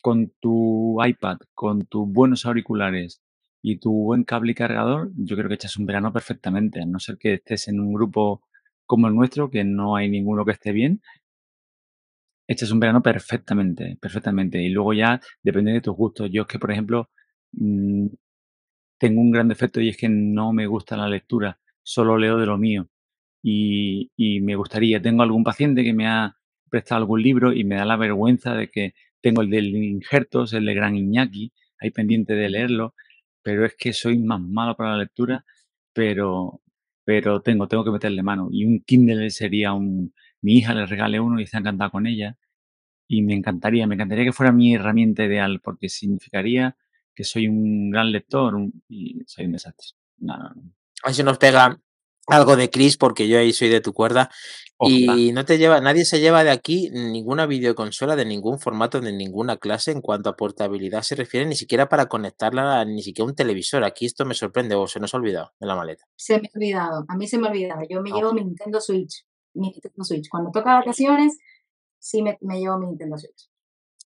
con 0.00 0.32
tu 0.40 0.96
iPad, 1.04 1.40
con 1.52 1.84
tus 1.86 2.08
buenos 2.10 2.46
auriculares 2.46 3.22
y 3.62 3.76
tu 3.76 3.92
buen 3.92 4.24
cable 4.24 4.52
y 4.52 4.54
cargador, 4.54 5.10
yo 5.16 5.36
creo 5.36 5.48
que 5.48 5.56
echas 5.56 5.76
un 5.76 5.84
verano 5.84 6.10
perfectamente, 6.10 6.80
a 6.80 6.86
no 6.86 6.98
ser 7.00 7.18
que 7.18 7.34
estés 7.34 7.68
en 7.68 7.80
un 7.80 7.92
grupo 7.92 8.42
como 8.86 9.08
el 9.08 9.14
nuestro, 9.14 9.50
que 9.50 9.64
no 9.64 9.96
hay 9.96 10.08
ninguno 10.10 10.44
que 10.44 10.52
esté 10.52 10.72
bien, 10.72 11.02
echas 12.46 12.70
un 12.70 12.80
verano 12.80 13.02
perfectamente, 13.02 13.96
perfectamente. 14.00 14.62
Y 14.62 14.68
luego 14.70 14.92
ya 14.92 15.20
depende 15.42 15.72
de 15.72 15.80
tus 15.80 15.94
gustos. 15.96 16.30
Yo 16.30 16.42
es 16.42 16.48
que, 16.48 16.58
por 16.58 16.70
ejemplo, 16.72 17.10
mm, 17.52 18.06
tengo 18.98 19.20
un 19.20 19.30
gran 19.32 19.48
defecto 19.48 19.80
y 19.80 19.90
es 19.90 19.96
que 19.96 20.08
no 20.08 20.52
me 20.52 20.66
gusta 20.66 20.96
la 20.96 21.08
lectura, 21.08 21.60
solo 21.82 22.18
leo 22.18 22.38
de 22.38 22.46
lo 22.46 22.58
mío. 22.58 22.88
Y, 23.42 24.12
y 24.16 24.40
me 24.40 24.56
gustaría, 24.56 25.02
tengo 25.02 25.22
algún 25.22 25.44
paciente 25.44 25.84
que 25.84 25.94
me 25.94 26.08
ha 26.08 26.36
prestado 26.70 27.00
algún 27.00 27.22
libro 27.22 27.52
y 27.52 27.64
me 27.64 27.76
da 27.76 27.84
la 27.84 27.96
vergüenza 27.96 28.54
de 28.54 28.70
que 28.70 28.94
tengo 29.20 29.42
el 29.42 29.50
del 29.50 29.74
Injertos, 29.76 30.52
el 30.54 30.66
de 30.66 30.74
Gran 30.74 30.96
Iñaki, 30.96 31.52
ahí 31.80 31.90
pendiente 31.90 32.34
de 32.34 32.50
leerlo, 32.50 32.94
pero 33.42 33.64
es 33.66 33.74
que 33.76 33.92
soy 33.92 34.18
más 34.18 34.40
malo 34.40 34.76
para 34.76 34.92
la 34.92 34.98
lectura, 34.98 35.44
pero, 35.92 36.60
pero 37.04 37.40
tengo, 37.42 37.68
tengo 37.68 37.84
que 37.84 37.90
meterle 37.92 38.22
mano. 38.22 38.48
Y 38.50 38.64
un 38.64 38.80
Kindle 38.80 39.30
sería 39.30 39.72
un, 39.72 40.14
mi 40.42 40.58
hija 40.58 40.74
le 40.74 40.86
regale 40.86 41.20
uno 41.20 41.40
y 41.40 41.44
está 41.44 41.58
encantada 41.58 41.90
con 41.90 42.06
ella. 42.06 42.36
y 43.08 43.22
me 43.22 43.34
encantaría, 43.34 43.86
me 43.86 43.94
encantaría 43.96 44.24
que 44.24 44.32
fuera 44.32 44.52
mi 44.52 44.74
herramienta 44.74 45.24
ideal 45.24 45.60
porque 45.62 45.88
significaría 45.88 46.76
que 47.14 47.24
soy 47.24 47.48
un 47.48 47.90
gran 47.90 48.10
lector 48.12 48.54
un- 48.54 48.82
y 48.88 49.22
soy 49.26 49.46
un 49.46 49.52
desastre. 49.52 49.88
No, 50.18 50.36
no, 50.38 50.50
no. 50.54 50.62
A 51.02 51.08
ver 51.08 51.14
si 51.14 51.22
nos 51.22 51.38
pega 51.38 51.80
algo 52.28 52.56
de 52.56 52.70
Chris, 52.70 52.96
porque 52.96 53.28
yo 53.28 53.38
ahí 53.38 53.52
soy 53.52 53.68
de 53.68 53.80
tu 53.80 53.92
cuerda. 53.92 54.30
Ojalá. 54.76 55.16
Y 55.16 55.32
no 55.32 55.44
te 55.44 55.56
lleva, 55.56 55.80
nadie 55.80 56.04
se 56.04 56.18
lleva 56.20 56.42
de 56.42 56.50
aquí 56.50 56.90
ninguna 56.92 57.46
videoconsola 57.46 58.16
de 58.16 58.24
ningún 58.24 58.58
formato, 58.58 59.00
de 59.00 59.12
ninguna 59.12 59.56
clase 59.56 59.92
en 59.92 60.00
cuanto 60.00 60.30
a 60.30 60.36
portabilidad 60.36 61.02
se 61.02 61.14
refiere, 61.14 61.46
ni 61.46 61.54
siquiera 61.54 61.88
para 61.88 62.06
conectarla 62.06 62.80
a 62.80 62.84
ni 62.84 63.02
siquiera 63.02 63.28
un 63.28 63.36
televisor. 63.36 63.84
Aquí 63.84 64.04
esto 64.06 64.24
me 64.24 64.34
sorprende, 64.34 64.74
o 64.74 64.88
se 64.88 64.98
nos 64.98 65.14
ha 65.14 65.18
olvidado 65.18 65.52
en 65.60 65.68
la 65.68 65.76
maleta. 65.76 66.04
Se 66.16 66.40
me 66.40 66.48
ha 66.48 66.56
olvidado, 66.58 67.04
a 67.08 67.16
mí 67.16 67.26
se 67.28 67.38
me 67.38 67.46
ha 67.46 67.50
olvidado. 67.50 67.82
Yo 67.88 68.02
me 68.02 68.10
Ah, 68.10 68.16
llevo 68.16 68.32
mi 68.32 68.42
Nintendo 68.44 68.80
Switch, 68.80 69.24
mi 69.54 69.70
Nintendo 69.70 70.02
Switch. 70.04 70.28
Cuando 70.28 70.50
toca 70.50 70.74
vacaciones, 70.74 71.38
sí 72.00 72.22
me, 72.22 72.36
me 72.40 72.58
llevo 72.58 72.78
mi 72.78 72.86
Nintendo 72.86 73.16
Switch. 73.16 73.48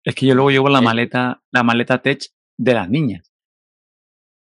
Es 0.05 0.15
que 0.15 0.25
yo 0.25 0.35
luego 0.35 0.51
llevo 0.51 0.69
la 0.69 0.79
Eh. 0.79 0.83
maleta, 0.83 1.43
la 1.51 1.63
maleta 1.63 2.01
tech 2.01 2.23
de 2.57 2.73
las 2.73 2.89
niñas, 2.89 3.29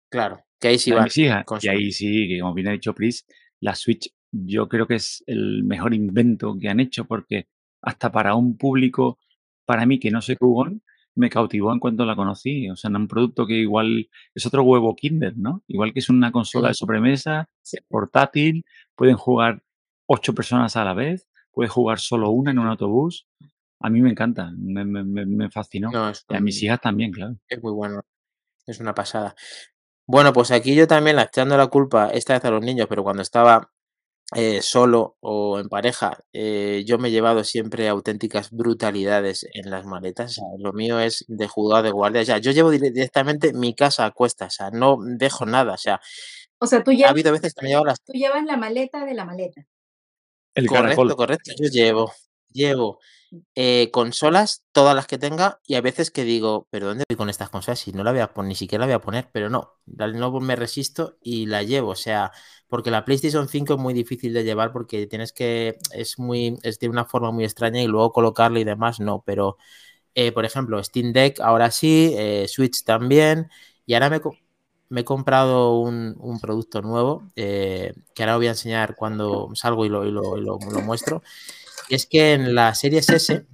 Claro, 0.10 0.44
que 0.60 0.68
ahí 0.68 0.77
sí 0.77 0.89
la 0.89 0.96
de 0.96 1.00
van. 1.00 1.06
mis 1.06 1.18
hijas. 1.20 1.46
con 1.46 1.60
Y 1.62 1.68
ahí 1.70 1.91
sí, 1.94 2.27
que 2.27 2.39
como 2.41 2.53
bien 2.53 2.68
ha 2.68 2.72
dicho 2.72 2.94
Pris, 2.94 3.25
la 3.62 3.75
Switch 3.75 4.13
yo 4.34 4.68
creo 4.70 4.88
que 4.88 4.96
es 4.96 5.24
el 5.27 5.63
mejor 5.63 5.94
invento 5.94 6.58
que 6.60 6.70
han 6.70 6.80
hecho 6.80 7.06
porque 7.06 7.48
hasta 7.82 8.12
para 8.12 8.36
un 8.36 8.58
público, 8.58 9.20
para 9.65 9.86
mí 9.86 10.00
que 10.00 10.12
no 10.12 10.22
soy 10.22 10.36
jugón, 10.39 10.84
me 11.15 11.30
cautivó 11.30 11.74
en 11.74 11.80
cuanto 11.80 12.06
la 12.06 12.15
conocí. 12.15 12.70
O 12.70 12.75
sea, 12.77 12.89
no 12.89 13.00
un 13.00 13.08
producto 13.08 13.46
que 13.46 13.56
igual 13.56 14.10
es 14.34 14.46
otro 14.46 14.63
huevo 14.63 14.96
Kinder, 14.96 15.38
¿no? 15.38 15.63
Igual 15.68 15.91
que 15.94 16.00
es 16.00 16.10
una 16.10 16.32
consola 16.32 16.70
de 16.70 16.74
sobremesa, 16.74 17.50
portátil, 17.89 18.63
pueden 18.96 19.15
jugar 19.18 19.62
ocho 20.06 20.34
personas 20.34 20.75
a 20.77 20.86
la 20.86 20.94
vez, 20.94 21.27
puedes 21.51 21.72
jugar 21.72 22.00
solo 22.00 22.30
una 22.30 22.51
en 22.51 22.60
un 22.60 22.68
autobús. 22.68 23.27
A 23.82 23.89
mí 23.89 24.00
me 24.01 24.12
encanta, 24.12 24.51
me, 24.58 24.86
me- 24.86 25.03
me- 25.03 25.50
fascinó. 25.50 25.91
No, 25.91 26.12
Y 26.30 26.36
a 26.36 26.39
mis 26.39 26.62
hijas 26.63 26.80
también, 26.80 27.12
claro. 27.12 27.36
es 27.50 27.62
muy 27.62 27.74
bueno. 27.74 28.01
Es 28.65 28.80
una 28.80 28.94
pasada. 28.94 29.36
Bueno, 30.08 30.34
pues 30.34 30.51
aquí 30.51 30.75
yo 30.75 30.88
también 30.88 31.15
la 31.15 31.24
echando 31.24 31.55
la 31.58 31.67
culpa, 31.67 32.10
esta 32.10 32.34
vez 32.34 32.43
a 32.46 32.51
los 32.51 32.62
niños, 32.62 32.88
pero 32.89 33.03
cuando 33.03 33.22
estaba 33.22 33.72
eh, 34.36 34.62
solo 34.62 35.17
o 35.22 35.60
en 35.60 35.70
pareja, 35.70 36.20
eh, 36.34 36.84
yo 36.86 36.98
me 37.00 37.10
he 37.10 37.12
llevado 37.12 37.43
siempre 37.43 37.88
auténticas 37.89 38.51
brutalidades 38.51 39.48
en 39.53 39.70
las 39.72 39.86
maletas. 39.86 40.31
O 40.31 40.36
sea, 40.36 40.46
lo 40.60 40.74
mío 40.74 41.00
es 41.00 41.25
de 41.27 41.48
juzgado 41.48 41.84
de 41.84 41.91
guardia. 41.91 42.22
O 42.22 42.25
sea, 42.25 42.38
yo 42.39 42.51
llevo 42.51 42.72
dire- 42.72 42.91
directamente 42.93 43.53
mi 43.53 43.75
casa 43.75 44.05
a 44.05 44.12
cuestas. 44.12 44.55
O 44.55 44.58
sea, 44.58 44.72
no 44.72 44.98
dejo 45.01 45.46
nada. 45.46 45.74
O 45.75 45.77
sea, 45.77 46.01
O 46.60 46.67
sea, 46.67 46.84
tú 46.84 46.91
ha 46.91 46.96
llevas, 46.96 47.12
habido 47.12 47.31
veces 47.34 47.53
que 47.53 47.62
me 47.63 47.70
he 47.70 47.72
llevado 47.72 47.86
las 47.88 48.01
tú 48.03 48.13
llevas 48.13 48.43
la 48.46 48.58
maleta 48.58 49.05
de 49.05 49.13
la 49.15 49.25
maleta. 49.25 49.62
El 50.55 50.67
Correcto, 50.67 50.96
caracol. 50.96 51.15
correcto. 51.15 51.51
Yo 51.60 51.70
llevo, 51.70 52.12
llevo 52.51 53.00
eh, 53.55 53.89
consolas, 53.91 54.63
todas 54.71 54.95
las 54.95 55.07
que 55.07 55.17
tenga, 55.17 55.59
y 55.65 55.75
a 55.75 55.81
veces 55.81 56.11
que 56.11 56.23
digo, 56.23 56.67
pero 56.69 56.88
¿dónde 56.88 57.05
voy 57.09 57.17
con 57.17 57.29
estas 57.29 57.50
consolas? 57.50 57.79
Si 57.79 57.91
no 57.93 58.03
la 58.03 58.11
voy 58.11 58.19
a 58.21 58.33
poner, 58.33 58.50
ni 58.50 58.55
siquiera 58.55 58.81
la 58.81 58.88
voy 58.88 58.95
a 58.95 59.01
poner, 59.01 59.29
pero 59.31 59.50
no, 59.50 59.73
la- 59.85 60.07
no 60.07 60.31
me 60.39 60.55
resisto 60.55 61.17
y 61.21 61.45
la 61.45 61.63
llevo. 61.63 61.91
O 61.91 61.95
sea, 61.95 62.31
porque 62.67 62.91
la 62.91 63.05
PlayStation 63.05 63.47
5 63.47 63.73
es 63.75 63.79
muy 63.79 63.93
difícil 63.93 64.33
de 64.33 64.43
llevar 64.43 64.71
porque 64.73 65.07
tienes 65.07 65.31
que, 65.33 65.77
es 65.93 66.19
muy, 66.19 66.57
es 66.63 66.79
de 66.79 66.89
una 66.89 67.05
forma 67.05 67.31
muy 67.31 67.43
extraña 67.45 67.81
y 67.81 67.88
luego 67.88 68.11
colocarla 68.11 68.59
y 68.59 68.63
demás, 68.65 69.00
no, 69.00 69.23
pero 69.25 69.57
eh, 70.15 70.31
por 70.31 70.45
ejemplo, 70.45 70.83
Steam 70.83 71.13
Deck 71.13 71.39
ahora 71.41 71.71
sí, 71.71 72.13
eh, 72.17 72.47
Switch 72.50 72.83
también, 72.83 73.50
y 73.85 73.93
ahora 73.95 74.09
me, 74.09 74.21
he 75.01 75.05
comprado 75.05 75.79
un, 75.79 76.15
producto 76.41 76.81
nuevo 76.81 77.23
que 77.35 78.23
ahora 78.23 78.38
voy 78.38 78.47
a 78.47 78.51
enseñar 78.51 78.95
cuando 78.95 79.50
salgo 79.55 79.85
y 79.85 79.89
lo- 79.89 80.05
y 80.07 80.11
lo- 80.11 80.59
lo 80.71 80.81
muestro. 80.81 81.21
Y 81.91 81.95
es 81.95 82.05
que 82.05 82.31
en 82.31 82.55
la 82.55 82.74
Series 82.74 83.10
S 83.10 83.45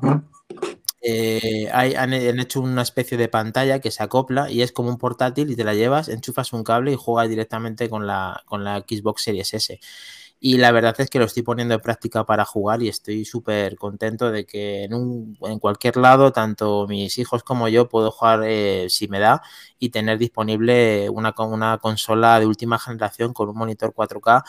eh, 1.01 1.70
hay- 1.74 1.96
han, 1.96 2.13
hecho 2.13 2.62
una 2.62 2.82
especie 2.82 3.17
de 3.17 3.27
pantalla 3.29 3.79
que 3.79 3.89
se 3.91 4.03
acopla 4.03 4.51
y 4.51 4.62
es 4.62 4.72
como 4.72 4.89
un 4.89 4.98
portátil 4.98 5.50
y 5.50 5.56
te 5.56 5.63
la 5.63 5.74
llevas, 5.74 6.08
enchufas 6.10 6.53
un 6.53 6.63
cable 6.63 6.91
y 6.91 6.96
juegas 6.96 7.29
directamente 7.29 7.89
con 7.89 8.06
la, 8.08 8.44
con 8.46 8.63
la 8.63 8.79
Xbox 8.79 9.24
Series 9.24 9.53
S. 9.53 9.79
Y 10.39 10.58
la 10.58 10.72
verdad 10.72 10.96
es 11.00 11.10
que 11.10 11.17
lo 11.20 11.25
estoy 11.25 11.41
poniendo 11.44 11.74
en 11.75 11.82
práctica 11.82 12.25
para 12.25 12.46
jugar 12.46 12.84
y 12.84 12.89
estoy 12.89 13.25
súper 13.25 13.75
contento 13.75 14.32
de 14.32 14.46
que 14.46 14.84
en, 14.84 14.94
un, 14.94 15.38
en 15.41 15.58
cualquier 15.60 15.98
lado, 15.98 16.32
tanto 16.32 16.86
mis 16.88 17.17
hijos 17.17 17.44
como 17.44 17.67
yo, 17.70 17.89
puedo 17.89 18.12
jugar 18.12 18.41
eh, 18.46 18.86
si 18.89 19.08
me 19.08 19.20
da 19.20 19.41
y 19.79 19.89
tener 19.89 20.20
disponible 20.20 21.10
una, 21.10 21.34
una 21.39 21.79
consola 21.79 22.39
de 22.39 22.46
última 22.46 22.77
generación 22.79 23.34
con 23.34 23.50
un 23.50 23.58
monitor 23.58 23.94
4K 23.94 24.44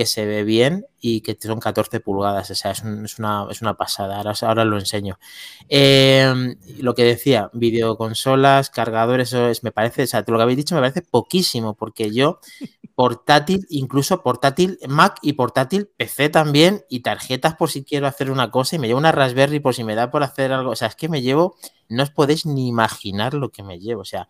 que 0.00 0.06
se 0.06 0.24
ve 0.26 0.44
bien 0.44 0.86
y 1.00 1.20
que 1.22 1.36
son 1.40 1.60
14 1.60 2.00
pulgadas. 2.00 2.50
O 2.50 2.54
sea, 2.54 2.70
es, 2.72 2.82
un- 2.82 3.04
es 3.04 3.18
una, 3.18 3.46
es 3.50 3.62
una 3.62 3.74
pasada. 3.76 4.16
Ahora, 4.18 4.32
ahora 4.42 4.64
lo 4.64 4.78
enseño. 4.78 5.18
Eh, 5.68 6.32
lo 6.78 6.94
que 6.94 7.04
decía, 7.04 7.50
videoconsolas, 7.52 8.70
cargadores, 8.70 9.28
eso 9.28 9.48
es, 9.48 9.62
me 9.62 9.72
parece, 9.72 10.04
o 10.04 10.06
sea, 10.06 10.24
lo 10.26 10.36
que 10.36 10.42
habéis 10.42 10.56
dicho 10.58 10.74
me 10.74 10.80
parece 10.80 11.02
poquísimo, 11.02 11.74
porque 11.74 12.10
yo 12.12 12.40
portátil, 12.94 13.66
incluso 13.70 14.22
portátil 14.22 14.78
Mac 14.88 15.18
y 15.22 15.32
portátil 15.34 15.88
PC 15.96 16.28
también, 16.28 16.84
y 16.90 17.00
tarjetas 17.00 17.54
por 17.56 17.70
si 17.70 17.84
quiero 17.84 18.06
hacer 18.06 18.30
una 18.30 18.50
cosa, 18.50 18.76
y 18.76 18.78
me 18.78 18.88
llevo 18.88 18.98
una 19.00 19.12
Raspberry 19.12 19.60
por 19.60 19.74
si 19.74 19.84
me 19.84 19.94
da 19.94 20.10
por 20.10 20.22
hacer 20.22 20.52
algo. 20.52 20.70
O 20.72 20.76
sea, 20.76 20.88
es 20.88 20.96
que 20.96 21.08
me 21.08 21.22
llevo, 21.22 21.56
no 21.88 22.02
os 22.02 22.10
podéis 22.10 22.46
ni 22.46 22.68
imaginar 22.68 23.34
lo 23.34 23.50
que 23.50 23.62
me 23.62 23.78
llevo. 23.78 24.02
O 24.02 24.04
sea, 24.04 24.28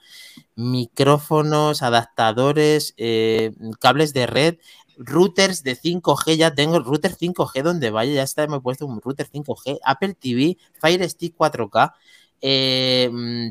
micrófonos, 0.57 1.83
adaptadores, 1.83 2.95
eh, 2.97 3.53
cables 3.81 4.13
de 4.13 4.27
red, 4.27 4.55
routers 5.01 5.63
de 5.63 5.77
5G, 5.77 6.37
ya 6.37 6.55
tengo 6.55 6.77
el 6.77 6.85
router 6.85 7.17
5G 7.17 7.63
donde 7.63 7.91
vaya, 7.91 8.13
ya 8.13 8.23
está, 8.23 8.47
me 8.47 8.59
he 8.59 8.61
puesto 8.61 8.87
un 8.87 9.01
router 9.01 9.27
5G, 9.29 9.79
Apple 9.83 10.15
TV, 10.15 10.59
Fire 10.79 11.09
Stick 11.09 11.35
4K, 11.37 11.95
eh, 12.43 13.09
mm, 13.11 13.49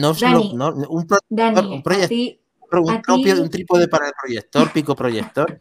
no, 0.00 0.14
solo- 0.14 0.38
Dani, 0.38 0.54
no, 0.54 0.68
un, 0.88 1.06
Dani, 1.28 1.82
proyector, 1.82 2.08
ti, 2.08 2.40
un, 2.70 3.02
propio, 3.02 3.50
trípode 3.50 3.86
para 3.88 4.08
el 4.08 4.14
proyector, 4.20 4.72
pico 4.72 4.96
proyector, 4.96 5.58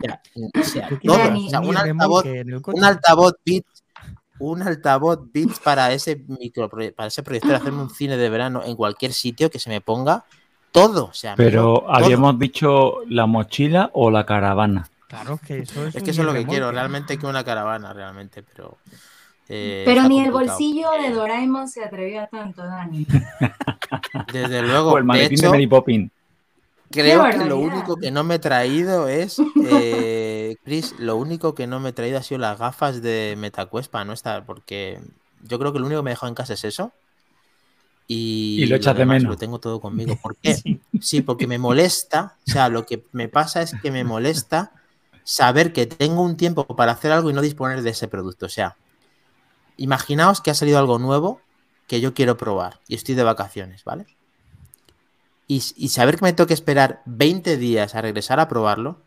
o 0.57 0.63
sea, 0.63 0.87
Tú 0.87 0.97
todo, 1.03 1.17
quieres 1.17 1.27
Dani, 1.27 1.47
o 1.47 1.49
sea, 1.49 1.61
un 1.61 1.77
altavoz, 1.77 2.25
un 2.67 2.83
altavoz 2.83 3.33
Beats, 3.45 3.83
un 4.37 4.61
altavoz 4.61 5.19
Beats 5.31 5.59
para 5.59 5.91
ese 5.91 6.23
micro, 6.27 6.69
para 6.69 7.07
ese 7.07 7.21
proyector, 7.21 7.55
hacerme 7.55 7.81
un 7.81 7.89
cine 7.89 8.15
de 8.15 8.29
verano 8.29 8.63
en 8.63 8.77
cualquier 8.77 9.11
sitio 9.11 9.49
que 9.51 9.59
se 9.59 9.69
me 9.69 9.81
ponga 9.81 10.23
todo, 10.71 11.07
o 11.07 11.13
sea, 11.13 11.35
Pero 11.35 11.79
todo. 11.79 11.91
habíamos 11.93 12.39
dicho 12.39 13.03
la 13.09 13.25
mochila 13.25 13.89
o 13.93 14.09
la 14.09 14.25
caravana. 14.25 14.89
Claro, 15.11 15.33
es 15.35 15.41
que 15.41 15.59
eso 15.59 15.85
es 15.85 15.95
Es 15.95 16.03
que 16.03 16.11
eso 16.11 16.21
es 16.21 16.25
lo 16.27 16.33
que 16.33 16.45
quiero, 16.45 16.71
realmente 16.71 17.17
que 17.17 17.25
una 17.25 17.43
caravana, 17.43 17.91
realmente, 17.91 18.43
pero. 18.43 18.77
eh, 19.49 19.83
pero 19.85 19.97
está 19.97 20.07
ni 20.07 20.21
el 20.21 20.31
bolsillo 20.31 20.87
de 21.01 21.09
Doraemon 21.11 21.67
se 21.67 21.83
atrevió 21.83 22.21
a 22.21 22.27
tanto, 22.27 22.63
Dani. 22.65 23.05
Desde 24.31 24.61
luego, 24.61 24.91
O 24.91 24.97
el 24.97 25.03
de 25.03 25.07
maletín 25.07 25.35
de 25.35 25.35
hecho, 25.35 25.51
Mary 25.51 25.67
Poppins. 25.67 26.11
creo 26.89 27.25
¡Qué 27.25 27.39
que 27.39 27.45
lo 27.45 27.57
único 27.57 27.97
que 27.97 28.09
no 28.09 28.23
me 28.23 28.35
he 28.35 28.39
traído 28.39 29.09
es. 29.09 29.37
eh, 29.65 30.55
Chris, 30.63 30.95
lo 30.97 31.17
único 31.17 31.53
que 31.55 31.67
no 31.67 31.81
me 31.81 31.89
he 31.89 31.93
traído 31.93 32.17
ha 32.17 32.23
sido 32.23 32.39
las 32.39 32.57
gafas 32.57 33.01
de 33.01 33.35
MetaQuest 33.37 33.91
para 33.91 34.05
no 34.05 34.13
estar, 34.13 34.45
porque 34.45 34.97
yo 35.43 35.59
creo 35.59 35.73
que 35.73 35.79
lo 35.79 35.87
único 35.87 35.99
que 35.99 36.05
me 36.05 36.11
he 36.11 36.13
dejado 36.13 36.29
en 36.29 36.35
casa 36.35 36.53
es 36.53 36.63
eso. 36.63 36.93
Y, 38.07 38.63
Y 38.63 38.65
lo 38.65 38.77
echas 38.77 38.95
de 38.95 39.05
menos. 39.05 39.23
Lo 39.29 39.37
tengo 39.37 39.59
todo 39.59 39.81
conmigo. 39.81 40.17
¿Por 40.21 40.35
qué? 40.41 40.53
Sí. 40.55 40.79
Sí, 41.01 41.21
porque 41.21 41.47
me 41.47 41.57
molesta, 41.57 42.37
o 42.47 42.49
sea, 42.49 42.69
lo 42.69 42.85
que 42.85 43.03
me 43.11 43.27
pasa 43.27 43.61
es 43.61 43.73
que 43.81 43.91
me 43.91 44.03
molesta 44.05 44.71
saber 45.23 45.73
que 45.73 45.85
tengo 45.85 46.21
un 46.21 46.37
tiempo 46.37 46.65
para 46.67 46.93
hacer 46.93 47.11
algo 47.11 47.29
y 47.29 47.33
no 47.33 47.41
disponer 47.41 47.81
de 47.81 47.91
ese 47.91 48.07
producto. 48.07 48.45
O 48.45 48.49
sea, 48.49 48.77
imaginaos 49.77 50.41
que 50.41 50.51
ha 50.51 50.55
salido 50.55 50.79
algo 50.79 50.99
nuevo 50.99 51.41
que 51.87 52.01
yo 52.01 52.13
quiero 52.13 52.37
probar 52.37 52.79
y 52.87 52.95
estoy 52.95 53.15
de 53.15 53.23
vacaciones, 53.23 53.83
¿vale? 53.83 54.05
Y, 55.47 55.63
y 55.75 55.89
saber 55.89 56.15
que 56.17 56.25
me 56.25 56.33
tengo 56.33 56.47
que 56.47 56.53
esperar 56.53 57.01
20 57.05 57.57
días 57.57 57.95
a 57.95 58.01
regresar 58.01 58.39
a 58.39 58.47
probarlo, 58.47 59.01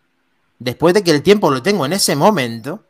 después 0.59 0.94
de 0.94 1.02
que 1.02 1.11
el 1.11 1.23
tiempo 1.23 1.50
lo 1.50 1.62
tengo 1.62 1.87
en 1.87 1.94
ese 1.94 2.16
momento, 2.16 2.85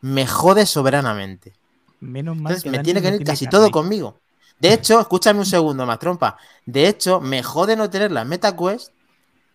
me 0.00 0.26
jode 0.26 0.66
soberanamente. 0.66 1.52
Menos 2.00 2.36
mal 2.36 2.52
Entonces 2.52 2.64
que 2.64 2.70
me 2.70 2.78
tiene 2.78 3.00
que 3.00 3.06
venir 3.06 3.18
tiene 3.18 3.32
casi 3.32 3.46
todo 3.46 3.70
conmigo. 3.70 4.20
De 4.58 4.72
hecho, 4.72 5.00
escúchame 5.00 5.40
un 5.40 5.46
segundo 5.46 5.84
más, 5.84 5.98
trompa. 5.98 6.38
De 6.64 6.88
hecho, 6.88 7.20
me 7.20 7.42
jode 7.42 7.76
no 7.76 7.90
tener 7.90 8.10
la 8.10 8.24
MetaQuest 8.24 8.92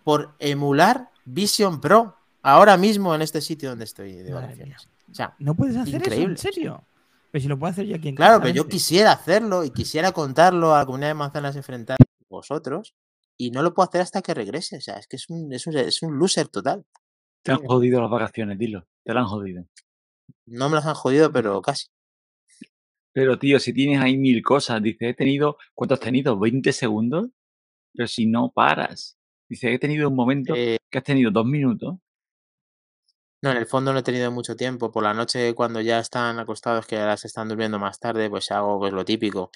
por 0.03 0.35
emular 0.39 1.09
Vision 1.25 1.81
Pro 1.81 2.17
ahora 2.41 2.77
mismo 2.77 3.13
en 3.15 3.21
este 3.21 3.41
sitio 3.41 3.69
donde 3.69 3.85
estoy 3.85 4.13
de 4.13 4.33
vacaciones. 4.33 4.87
O 5.09 5.13
sea, 5.13 5.35
No 5.39 5.55
puedes 5.55 5.75
hacer 5.77 5.95
Increíble. 5.95 6.33
eso, 6.35 6.47
en 6.47 6.53
serio. 6.53 6.87
Pero 7.31 7.41
si 7.41 7.47
lo 7.47 7.57
puedo 7.57 7.71
hacer 7.71 7.85
yo 7.85 7.95
aquí 7.95 8.09
en 8.09 8.15
claro, 8.15 8.33
casa, 8.35 8.43
pero 8.43 8.55
yo 8.55 8.63
vente. 8.63 8.75
quisiera 8.75 9.11
hacerlo 9.13 9.63
y 9.63 9.71
quisiera 9.71 10.11
contarlo 10.11 10.75
a 10.75 10.79
la 10.79 10.85
comunidad 10.85 11.09
de 11.09 11.13
manzanas 11.15 11.55
enfrentadas 11.55 11.99
con 12.19 12.27
vosotros 12.37 12.93
y 13.37 13.51
no 13.51 13.61
lo 13.63 13.73
puedo 13.73 13.87
hacer 13.87 14.01
hasta 14.01 14.21
que 14.21 14.33
regrese. 14.33 14.77
O 14.77 14.81
sea, 14.81 14.95
es 14.97 15.07
que 15.07 15.15
es 15.15 15.29
un, 15.29 15.51
es 15.53 15.65
un, 15.67 15.77
es 15.77 16.01
un 16.03 16.17
loser 16.19 16.47
total. 16.49 16.85
Te 17.43 17.51
han 17.53 17.65
jodido 17.65 18.01
las 18.01 18.09
vacaciones, 18.11 18.57
dilo. 18.57 18.85
Te 19.03 19.13
la 19.13 19.21
han 19.21 19.27
jodido. 19.27 19.65
No 20.45 20.69
me 20.69 20.75
las 20.75 20.85
han 20.85 20.93
jodido, 20.95 21.31
pero 21.31 21.61
casi. 21.61 21.87
Pero, 23.13 23.37
tío, 23.39 23.59
si 23.59 23.73
tienes 23.73 23.99
ahí 23.99 24.17
mil 24.17 24.41
cosas, 24.41 24.81
dice, 24.81 25.09
he 25.09 25.13
tenido, 25.13 25.57
¿cuánto 25.73 25.95
has 25.95 25.99
tenido? 25.99 26.37
¿20 26.37 26.71
segundos? 26.71 27.27
Pero 27.93 28.07
si 28.07 28.25
no 28.25 28.51
paras. 28.51 29.17
Dice, 29.49 29.73
he 29.73 29.79
tenido 29.79 30.07
un 30.07 30.15
momento 30.15 30.53
Eh, 30.55 30.77
que 30.89 30.97
has 30.97 31.03
tenido 31.03 31.29
dos 31.31 31.45
minutos. 31.45 31.95
No, 33.41 33.49
en 33.51 33.57
el 33.57 33.65
fondo 33.65 33.91
no 33.91 33.99
he 33.99 34.03
tenido 34.03 34.31
mucho 34.31 34.55
tiempo. 34.55 34.91
Por 34.91 35.03
la 35.03 35.13
noche, 35.15 35.55
cuando 35.55 35.81
ya 35.81 35.99
están 35.99 36.37
acostados, 36.39 36.85
que 36.85 36.97
ahora 36.99 37.17
se 37.17 37.25
están 37.27 37.47
durmiendo 37.49 37.79
más 37.79 37.99
tarde, 37.99 38.29
pues 38.29 38.51
hago 38.51 38.77
pues 38.79 38.93
lo 38.93 39.03
típico. 39.05 39.49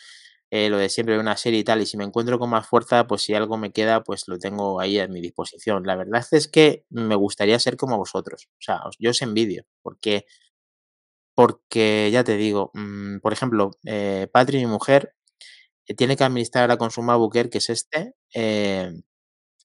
eh, 0.52 0.70
lo 0.70 0.78
de 0.80 0.90
siempre 0.90 1.20
una 1.20 1.38
serie 1.38 1.60
y 1.62 1.66
tal. 1.66 1.82
Y 1.82 1.88
si 1.88 1.98
me 1.98 2.06
encuentro 2.06 2.40
con 2.40 2.50
más 2.52 2.68
fuerza, 2.68 3.08
pues 3.08 3.24
si 3.24 3.34
algo 3.36 3.58
me 3.58 3.74
queda, 3.74 4.04
pues 4.04 4.26
lo 4.30 4.40
tengo 4.40 4.80
ahí 4.82 5.00
a 5.00 5.10
mi 5.10 5.22
disposición. 5.22 5.84
La 5.86 5.98
verdad 5.98 6.26
es 6.32 6.48
que 6.48 6.86
me 6.90 7.16
gustaría 7.16 7.60
ser 7.60 7.78
como 7.78 7.98
vosotros. 7.98 8.48
O 8.54 8.62
sea, 8.62 8.82
yo 9.00 9.12
os 9.12 9.22
envidio. 9.24 9.66
Porque, 9.84 10.26
porque 11.36 12.10
ya 12.12 12.24
te 12.24 12.38
digo, 12.38 12.72
mm, 12.74 13.20
por 13.20 13.34
ejemplo, 13.34 13.72
eh, 13.86 14.28
Patri, 14.32 14.60
mi 14.60 14.68
mujer, 14.68 15.14
eh, 15.88 15.96
tiene 15.96 16.18
que 16.18 16.24
administrar 16.26 16.64
ahora 16.64 16.78
con 16.78 16.92
su 16.92 17.04
que 17.52 17.60
es 17.60 17.70
este, 17.72 18.14
eh, 18.36 18.92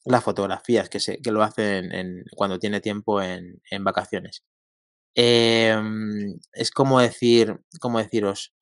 las 0.04 0.24
fotografías 0.24 0.88
que, 0.88 1.00
se, 1.00 1.18
que 1.20 1.30
lo 1.32 1.42
hace 1.42 1.78
en- 1.78 2.24
cuando 2.36 2.58
tiene 2.58 2.80
tiempo 2.80 3.20
en, 3.22 3.60
en 3.70 3.84
vacaciones. 3.84 4.44
Em, 5.14 6.38
es 6.52 6.70
como 6.70 7.00
decir, 7.00 7.60
como 7.80 7.98
deciros, 7.98 8.52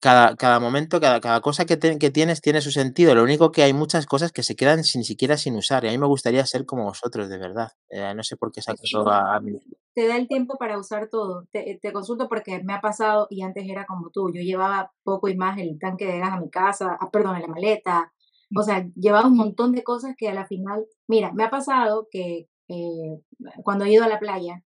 cada, 0.00 0.36
cada 0.36 0.60
momento, 0.60 1.00
cada, 1.00 1.20
cada 1.20 1.40
cosa 1.40 1.64
que, 1.66 1.76
te- 1.76 1.98
que 1.98 2.10
tienes 2.10 2.40
tiene 2.40 2.60
su 2.60 2.70
sentido. 2.70 3.14
Lo 3.14 3.22
único 3.22 3.50
que 3.52 3.62
hay 3.62 3.72
muchas 3.72 4.06
cosas 4.06 4.32
que 4.32 4.42
se 4.42 4.56
quedan 4.56 4.84
sin 4.84 5.04
siquiera 5.04 5.36
sin 5.36 5.56
usar. 5.56 5.84
Y 5.84 5.88
a 5.88 5.90
mí 5.90 5.98
me 5.98 6.06
gustaría 6.06 6.44
ser 6.46 6.66
como 6.66 6.84
vosotros, 6.84 7.28
de 7.28 7.38
verdad. 7.38 7.72
Eh, 7.90 8.14
no 8.14 8.22
sé 8.22 8.36
por 8.36 8.52
qué 8.52 8.62
saco 8.62 8.80
eso 8.84 9.08
a, 9.10 9.36
a 9.36 9.40
mí. 9.40 9.58
te 9.94 10.06
da 10.06 10.16
el 10.16 10.28
tiempo 10.28 10.56
para 10.58 10.78
usar 10.78 11.08
todo. 11.08 11.46
Te, 11.52 11.78
te 11.82 11.92
consulto 11.92 12.28
porque 12.28 12.62
me 12.64 12.72
ha 12.74 12.80
pasado 12.80 13.26
y 13.30 13.42
antes 13.42 13.64
era 13.68 13.84
como 13.86 14.10
tú. 14.10 14.30
Yo 14.32 14.40
llevaba 14.42 14.92
poco 15.02 15.28
y 15.28 15.36
más 15.36 15.58
el 15.58 15.78
tanque 15.78 16.06
de 16.06 16.18
gas 16.18 16.32
a 16.32 16.40
mi 16.40 16.50
casa, 16.50 16.96
ah, 17.00 17.10
perdón, 17.10 17.36
en 17.36 17.42
la 17.42 17.48
maleta. 17.48 18.12
O 18.54 18.62
sea, 18.62 18.88
llevaba 18.94 19.28
un 19.28 19.36
montón 19.36 19.72
de 19.72 19.84
cosas 19.84 20.14
que 20.16 20.28
a 20.28 20.34
la 20.34 20.46
final, 20.46 20.86
mira, 21.06 21.32
me 21.32 21.44
ha 21.44 21.50
pasado 21.50 22.08
que 22.10 22.48
eh, 22.68 23.20
cuando 23.62 23.84
he 23.84 23.92
ido 23.92 24.04
a 24.04 24.08
la 24.08 24.18
playa, 24.18 24.64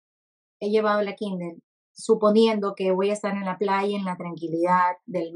he 0.61 0.71
llevado 0.71 1.03
la 1.03 1.15
Kindle 1.17 1.59
suponiendo 1.93 2.75
que 2.75 2.91
voy 2.93 3.11
a 3.11 3.13
estar 3.13 3.35
en 3.35 3.45
la 3.45 3.59
playa 3.59 3.97
en 3.97 4.05
la 4.05 4.17
tranquilidad 4.17 4.97
del. 5.07 5.33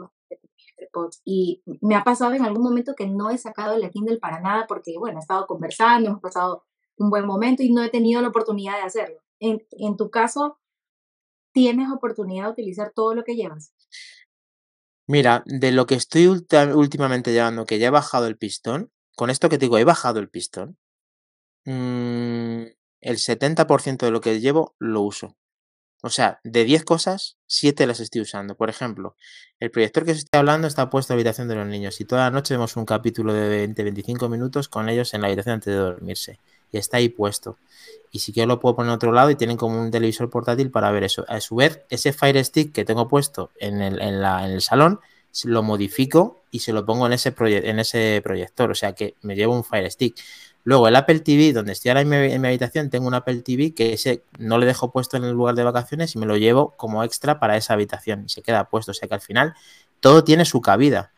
Y 1.24 1.62
me 1.80 1.94
ha 1.94 2.04
pasado 2.04 2.32
en 2.34 2.44
algún 2.44 2.62
momento 2.62 2.94
que 2.94 3.06
no 3.06 3.30
he 3.30 3.38
sacado 3.38 3.76
la 3.76 3.90
Kindle 3.90 4.18
para 4.18 4.40
nada 4.40 4.66
porque, 4.66 4.96
bueno, 4.98 5.18
he 5.18 5.20
estado 5.20 5.46
conversando, 5.46 6.10
hemos 6.10 6.22
pasado 6.22 6.64
un 6.96 7.10
buen 7.10 7.26
momento 7.26 7.62
y 7.62 7.72
no 7.72 7.82
he 7.82 7.90
tenido 7.90 8.22
la 8.22 8.28
oportunidad 8.28 8.76
de 8.76 8.82
hacerlo. 8.82 9.20
En, 9.40 9.64
en 9.72 9.96
tu 9.96 10.10
caso, 10.10 10.58
¿tienes 11.52 11.90
oportunidad 11.90 12.46
de 12.46 12.52
utilizar 12.52 12.92
todo 12.94 13.14
lo 13.14 13.24
que 13.24 13.36
llevas? 13.36 13.72
Mira, 15.08 15.42
de 15.46 15.72
lo 15.72 15.86
que 15.86 15.94
estoy 15.94 16.26
últimamente 16.26 17.32
llevando, 17.32 17.64
que 17.64 17.78
ya 17.78 17.86
he 17.88 17.90
bajado 17.90 18.26
el 18.26 18.36
pistón, 18.36 18.92
con 19.16 19.30
esto 19.30 19.48
que 19.48 19.56
te 19.56 19.64
digo, 19.64 19.78
he 19.78 19.84
bajado 19.84 20.20
el 20.20 20.28
pistón, 20.28 20.76
mm, 21.66 22.64
el 23.00 23.18
70% 23.18 24.06
de 24.06 24.12
lo 24.12 24.20
que 24.20 24.40
llevo 24.40 24.76
lo 24.78 25.02
uso. 25.02 25.36
O 26.02 26.10
sea, 26.10 26.40
de 26.44 26.64
10 26.64 26.84
cosas, 26.84 27.38
7 27.46 27.86
las 27.86 28.00
estoy 28.00 28.22
usando. 28.22 28.56
Por 28.56 28.70
ejemplo, 28.70 29.16
el 29.60 29.70
proyector 29.70 30.04
que 30.04 30.12
os 30.12 30.18
estoy 30.18 30.38
hablando 30.40 30.68
está 30.68 30.90
puesto 30.90 31.12
en 31.12 31.18
la 31.18 31.20
habitación 31.22 31.48
de 31.48 31.56
los 31.56 31.66
niños 31.68 32.00
y 32.00 32.04
toda 32.06 32.24
la 32.24 32.30
noche 32.30 32.54
vemos 32.54 32.76
un 32.76 32.86
capítulo 32.86 33.34
de 33.34 33.48
20-25 33.48 34.28
minutos 34.28 34.68
con 34.68 34.88
ellos 34.88 35.14
en 35.14 35.22
la 35.22 35.28
habitación 35.28 35.54
antes 35.54 35.74
de 35.74 35.80
dormirse. 35.80 36.40
Y 36.72 36.78
está 36.78 36.98
ahí 36.98 37.08
puesto. 37.08 37.56
Y 38.10 38.20
si 38.20 38.32
quiero 38.32 38.48
lo 38.48 38.60
puedo 38.60 38.76
poner 38.76 38.90
en 38.90 38.94
otro 38.96 39.12
lado 39.12 39.30
y 39.30 39.36
tienen 39.36 39.56
como 39.56 39.80
un 39.80 39.90
televisor 39.90 40.30
portátil 40.30 40.70
para 40.70 40.90
ver 40.90 41.04
eso. 41.04 41.24
A 41.28 41.40
su 41.40 41.56
vez, 41.56 41.82
ese 41.90 42.12
Fire 42.12 42.42
Stick 42.44 42.72
que 42.72 42.84
tengo 42.84 43.08
puesto 43.08 43.50
en 43.58 43.80
el, 43.82 44.00
en 44.00 44.20
la- 44.22 44.44
en 44.46 44.52
el 44.52 44.62
salón, 44.62 45.00
lo 45.44 45.62
modifico 45.62 46.42
y 46.50 46.60
se 46.60 46.72
lo 46.72 46.84
pongo 46.86 47.06
en 47.06 47.12
ese, 47.12 47.34
en 47.38 47.78
ese 47.78 48.20
proyector. 48.24 48.70
O 48.70 48.74
sea 48.74 48.94
que 48.94 49.14
me 49.22 49.36
llevo 49.36 49.54
un 49.54 49.64
Fire 49.64 49.90
Stick. 49.90 50.16
Luego 50.64 50.88
el 50.88 50.96
Apple 50.96 51.20
TV, 51.20 51.52
donde 51.52 51.72
estoy 51.72 51.90
ahora 51.90 52.00
en 52.02 52.08
mi, 52.08 52.16
en 52.16 52.40
mi 52.40 52.48
habitación, 52.48 52.90
tengo 52.90 53.06
un 53.06 53.14
Apple 53.14 53.42
TV 53.42 53.74
que 53.74 53.92
ese 53.94 54.22
no 54.38 54.58
le 54.58 54.66
dejo 54.66 54.90
puesto 54.90 55.16
en 55.16 55.24
el 55.24 55.32
lugar 55.32 55.54
de 55.54 55.64
vacaciones 55.64 56.14
y 56.14 56.18
me 56.18 56.26
lo 56.26 56.36
llevo 56.36 56.74
como 56.76 57.04
extra 57.04 57.38
para 57.40 57.56
esa 57.56 57.74
habitación 57.74 58.24
y 58.26 58.28
se 58.28 58.42
queda 58.42 58.64
puesto. 58.68 58.90
O 58.90 58.94
sea 58.94 59.08
que 59.08 59.14
al 59.14 59.20
final 59.20 59.54
todo 60.00 60.24
tiene 60.24 60.44
su 60.44 60.60
cabida. 60.60 61.12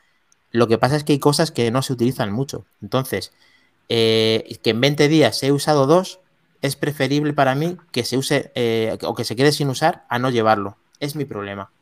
Lo 0.52 0.66
que 0.68 0.78
pasa 0.78 0.96
es 0.96 1.04
que 1.04 1.12
hay 1.12 1.18
cosas 1.20 1.50
que 1.52 1.70
no 1.70 1.82
se 1.82 1.92
utilizan 1.92 2.32
mucho. 2.32 2.64
Entonces, 2.82 3.32
eh, 3.90 4.58
que 4.62 4.70
en 4.70 4.80
20 4.80 5.08
días 5.08 5.42
he 5.42 5.50
usado 5.50 5.86
dos, 5.86 6.20
es 6.62 6.76
preferible 6.76 7.32
para 7.32 7.56
mí 7.56 7.76
que 7.90 8.04
se 8.04 8.16
use 8.16 8.52
eh, 8.54 8.96
o 9.02 9.14
que 9.16 9.24
se 9.24 9.34
quede 9.34 9.50
sin 9.50 9.68
usar 9.68 10.04
a 10.08 10.18
no 10.20 10.30
llevarlo. 10.30 10.76
Es 11.00 11.16
mi 11.16 11.24
problema. 11.24 11.72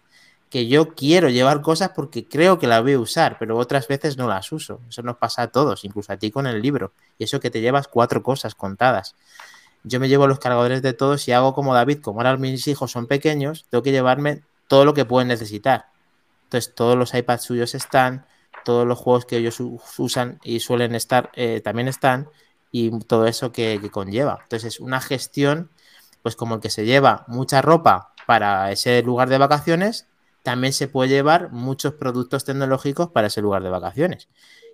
Que 0.49 0.67
yo 0.67 0.95
quiero 0.95 1.29
llevar 1.29 1.61
cosas 1.61 1.91
porque 1.95 2.27
creo 2.27 2.59
que 2.59 2.67
las 2.67 2.83
voy 2.83 2.95
a 2.95 2.99
usar, 2.99 3.37
pero 3.39 3.59
otras 3.59 3.87
veces 3.89 4.17
no 4.17 4.27
las 4.27 4.51
uso. 4.53 4.81
Eso 4.89 5.03
nos 5.03 5.19
pasa 5.19 5.43
a 5.43 5.47
todos, 5.49 5.85
incluso 5.85 6.11
a 6.11 6.17
ti 6.17 6.31
con 6.31 6.47
el 6.47 6.63
libro. 6.63 6.93
Y 7.19 7.25
eso 7.25 7.41
que 7.41 7.51
te 7.51 7.61
llevas 7.61 7.89
cuatro 7.89 8.23
cosas 8.23 8.55
contadas. 8.55 9.15
Yo 9.85 10.01
me 10.01 10.09
llevo 10.09 10.27
los 10.27 10.39
cargadores 10.39 10.81
de 10.81 10.95
todos 10.95 11.29
y 11.29 11.33
hago 11.33 11.53
como 11.53 11.75
David, 11.75 12.01
como 12.01 12.21
ahora 12.21 12.39
mis 12.39 12.67
hijos 12.69 12.91
son 12.91 13.07
pequeños, 13.07 13.67
tengo 13.69 13.83
que 13.83 13.93
llevarme 13.93 14.43
todo 14.67 14.87
lo 14.87 14.95
que 14.95 15.05
pueden 15.05 15.29
necesitar. 15.29 15.87
Entonces, 16.45 16.75
todos 16.75 16.97
los 16.97 17.13
iPads 17.13 17.45
suyos 17.45 17.75
están, 17.75 18.25
todos 18.65 18.87
los 18.87 18.99
juegos 18.99 19.25
que 19.25 19.39
ellos 19.39 19.59
usan 19.99 20.39
y 20.43 20.61
suelen 20.61 20.95
estar 20.95 21.31
eh, 21.35 21.61
también 21.63 21.89
están, 21.89 22.29
y 22.71 22.91
todo 23.01 23.27
eso 23.27 23.53
que, 23.53 23.79
que 23.81 23.91
conlleva. 23.91 24.41
Entonces, 24.43 24.75
es 24.75 24.81
una 24.81 25.01
gestión, 25.01 25.71
pues 26.23 26.37
como 26.37 26.57
el 26.57 26.61
que 26.61 26.71
se 26.71 26.85
lleva 26.85 27.25
mucha 27.29 27.63
ropa 27.63 28.13
para 28.27 28.71
ese 28.73 29.03
lugar 29.03 29.29
de 29.29 29.39
vacaciones, 29.39 30.07
también 30.43 30.73
se 30.73 30.89
puede 30.89 31.11
llevar 31.11 31.51
muchos 31.53 31.95
productos 31.95 32.45
tecnológicos 32.45 33.11
para 33.11 33.27
ese 33.29 33.41
lugar 33.43 33.63
de 33.63 33.71
vacaciones. 33.71 34.29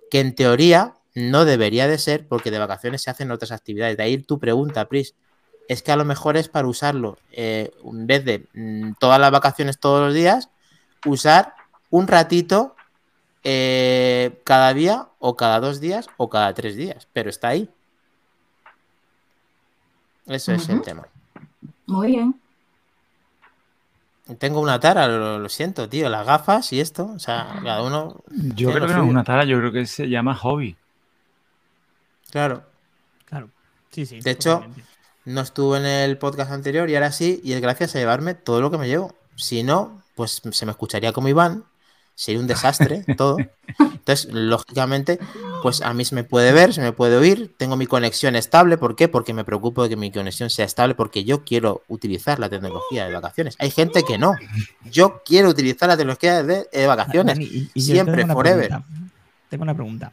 Que 0.09 0.19
en 0.19 0.35
teoría 0.35 0.95
no 1.15 1.45
debería 1.45 1.87
de 1.87 1.97
ser, 1.97 2.27
porque 2.27 2.51
de 2.51 2.59
vacaciones 2.59 3.01
se 3.01 3.09
hacen 3.09 3.31
otras 3.31 3.51
actividades. 3.51 3.97
De 3.97 4.03
ahí 4.03 4.17
tu 4.17 4.39
pregunta, 4.39 4.87
Pris. 4.87 5.15
Es 5.67 5.81
que 5.81 5.91
a 5.91 5.95
lo 5.95 6.05
mejor 6.05 6.37
es 6.37 6.47
para 6.47 6.67
usarlo, 6.67 7.17
eh, 7.31 7.71
en 7.83 8.05
vez 8.05 8.23
de 8.23 8.47
mm, 8.53 8.93
todas 8.99 9.19
las 9.19 9.31
vacaciones 9.31 9.79
todos 9.79 10.05
los 10.05 10.13
días, 10.13 10.49
usar 11.05 11.55
un 11.89 12.07
ratito 12.07 12.74
eh, 13.47 14.41
cada 14.43 14.73
día 14.73 15.07
o 15.19 15.37
cada 15.37 15.59
dos 15.59 15.79
días 15.79 16.09
o 16.17 16.29
cada 16.31 16.51
tres 16.55 16.75
días, 16.75 17.07
pero 17.13 17.29
está 17.29 17.49
ahí. 17.49 17.69
Eso 20.25 20.51
es 20.51 20.67
el 20.67 20.81
tema. 20.81 21.07
Muy 21.85 22.07
bien. 22.07 22.41
Tengo 24.39 24.59
una 24.59 24.79
tara, 24.79 25.07
lo, 25.07 25.37
lo 25.37 25.49
siento, 25.49 25.87
tío, 25.87 26.09
las 26.09 26.25
gafas 26.25 26.73
y 26.73 26.79
esto, 26.79 27.11
o 27.15 27.19
sea, 27.19 27.59
cada 27.63 27.83
uno, 27.83 28.23
Yo 28.55 28.71
creo 28.71 28.87
que 28.87 28.93
no 28.93 29.03
es 29.03 29.09
una 29.11 29.23
tara, 29.23 29.45
yo 29.45 29.59
creo 29.59 29.71
que 29.71 29.85
se 29.85 30.09
llama 30.09 30.33
hobby. 30.33 30.75
claro, 32.31 32.63
Claro. 33.25 33.49
Sí, 33.91 34.07
sí. 34.07 34.19
De 34.21 34.31
hecho, 34.31 34.65
no 35.25 35.41
estuve 35.41 35.77
en 35.77 35.85
el 35.85 36.17
podcast 36.17 36.51
anterior 36.51 36.89
y 36.89 36.95
ahora 36.95 37.11
sí, 37.11 37.39
y 37.43 37.53
es 37.53 37.61
gracias 37.61 37.95
a 37.95 37.99
llevarme 37.99 38.33
todo 38.33 38.61
lo 38.61 38.71
que 38.71 38.79
me 38.79 38.87
llevo. 38.87 39.13
Si 39.35 39.61
no, 39.61 40.01
pues 40.15 40.41
se 40.49 40.65
me 40.65 40.71
escucharía 40.71 41.13
como 41.13 41.27
Iván, 41.27 41.65
sería 42.15 42.39
un 42.41 42.47
desastre 42.47 43.03
todo. 43.17 43.37
Entonces, 43.77 44.31
lógicamente, 44.33 45.19
pues 45.61 45.81
a 45.81 45.93
mí 45.93 46.05
se 46.05 46.15
me 46.15 46.23
puede 46.23 46.51
ver, 46.53 46.73
se 46.73 46.81
me 46.81 46.91
puede 46.93 47.17
oír, 47.17 47.53
tengo 47.57 47.75
mi 47.75 47.87
conexión 47.87 48.35
estable. 48.35 48.77
¿Por 48.77 48.95
qué? 48.95 49.07
Porque 49.07 49.33
me 49.33 49.43
preocupo 49.43 49.83
de 49.83 49.89
que 49.89 49.95
mi 49.95 50.11
conexión 50.11 50.49
sea 50.49 50.65
estable, 50.65 50.95
porque 50.95 51.23
yo 51.23 51.43
quiero 51.43 51.83
utilizar 51.87 52.39
la 52.39 52.47
tecnología 52.49 53.05
de 53.07 53.13
vacaciones. 53.13 53.55
Hay 53.59 53.71
gente 53.71 54.03
que 54.03 54.17
no. 54.17 54.33
Yo 54.91 55.21
quiero 55.25 55.49
utilizar 55.49 55.89
la 55.89 55.97
tecnología 55.97 56.41
de, 56.43 56.67
de 56.71 56.87
vacaciones. 56.87 57.35
Dani, 57.35 57.45
y- 57.45 57.69
y 57.73 57.81
yo 57.81 57.93
Siempre, 57.93 58.15
tengo 58.21 58.33
forever. 58.33 58.67
pregunta. 58.67 58.87
Tengo 59.49 59.63
una 59.63 59.73
pregunta. 59.73 60.11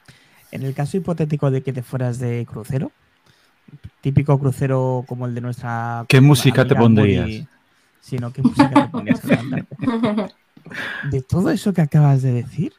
En 0.51 0.62
el 0.62 0.75
caso 0.75 0.97
hipotético 0.97 1.51
de 1.51 1.62
que 1.62 1.73
te 1.73 1.83
fueras 1.83 2.19
de 2.19 2.45
crucero, 2.51 2.91
típico 4.01 4.38
crucero 4.38 5.05
como 5.07 5.27
el 5.27 5.35
de 5.35 5.41
nuestra. 5.41 6.05
¿Qué 6.09 6.21
música 6.21 6.67
te 6.67 6.75
pondrías? 6.75 7.47
Sí, 8.01 8.17
no, 8.19 8.33
¿qué 8.33 8.43
música 8.43 8.69
te 8.71 8.88
pondrías? 8.88 9.21
De 11.11 11.22
todo 11.22 11.51
eso 11.51 11.72
que 11.72 11.81
acabas 11.83 12.22
de 12.22 12.33
decir, 12.33 12.72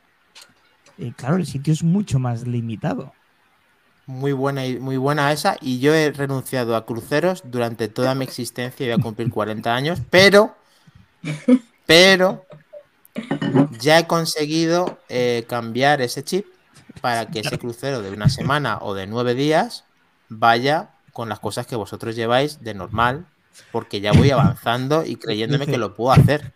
eh, 0.98 1.13
claro, 1.15 1.36
el 1.38 1.46
sitio 1.46 1.74
es 1.74 1.84
mucho 1.84 2.19
más 2.19 2.48
limitado. 2.48 3.13
Muy 4.06 4.34
buena, 4.34 4.65
y- 4.65 4.80
muy 4.80 4.98
buena 4.98 5.32
esa. 5.32 5.56
Y 5.62 5.80
yo 5.80 5.93
he 5.93 6.12
renunciado 6.12 6.76
a 6.76 6.86
cruceros 6.86 7.43
durante 7.46 7.88
toda 7.88 8.15
mi 8.15 8.26
existencia. 8.26 8.86
Voy 8.86 8.93
a 9.00 9.04
cumplir 9.04 9.30
40 9.30 9.74
años. 9.74 10.00
Pero, 10.10 10.56
pero, 11.86 12.46
ya 13.80 14.00
he 14.00 14.08
conseguido 14.08 15.00
eh, 15.10 15.46
cambiar 15.48 16.02
ese 16.02 16.24
chip 16.24 16.46
para 17.02 17.28
que 17.28 17.39
ese 17.39 17.58
crucero 17.58 18.02
de 18.02 18.12
una 18.12 18.30
semana 18.30 18.80
o 18.82 18.93
de 18.93 19.08
nueve 19.08 19.36
días 19.36 19.86
vaya 20.30 20.89
con 21.12 21.30
las 21.30 21.39
cosas 21.39 21.65
que 21.67 21.76
vosotros 21.76 22.15
lleváis 22.15 22.62
de 22.62 22.74
normal. 22.74 23.26
Porque 23.72 24.02
ya 24.02 24.12
voy 24.13 24.32
avanzando 24.32 25.06
y 25.06 25.15
creyéndome 25.15 25.65
que 25.67 25.78
lo 25.78 25.96
puedo 25.96 26.12
hacer. 26.12 26.54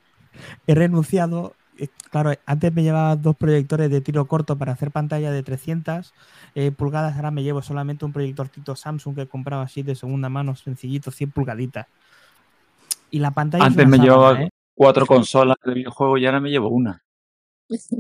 He 0.66 0.76
renunciado. 0.76 1.56
eh, 1.78 1.88
Claro, 2.10 2.32
antes 2.46 2.74
me 2.74 2.84
llevaba 2.84 3.16
dos 3.16 3.36
proyectores 3.36 3.90
de 3.90 4.02
tiro 4.02 4.26
corto 4.28 4.58
para 4.58 4.72
hacer 4.72 4.92
pantalla 4.92 5.32
de 5.32 5.44
300 5.44 6.14
eh, 6.56 6.72
pulgadas. 6.72 7.16
Ahora 7.16 7.32
me 7.32 7.44
llevo 7.44 7.62
solamente 7.62 8.06
un 8.06 8.14
proyectorcito 8.14 8.76
Samsung 8.76 9.16
que 9.16 9.28
compraba 9.28 9.64
así 9.64 9.84
de 9.84 9.96
segunda 9.96 10.30
mano, 10.30 10.56
sencillito, 10.56 11.12
100 11.12 11.32
pulgaditas. 11.32 11.88
Y 13.12 13.20
la 13.20 13.32
pantalla. 13.32 13.66
es 13.66 13.72
Antes 13.72 13.88
me 13.88 14.00
llevaba 14.00 14.42
¿eh? 14.42 14.50
cuatro 14.74 15.06
consolas 15.06 15.58
de 15.64 15.74
videojuegos 15.74 16.20
y 16.20 16.26
ahora 16.26 16.40
me 16.40 16.50
llevo 16.50 16.70
una. 16.70 17.04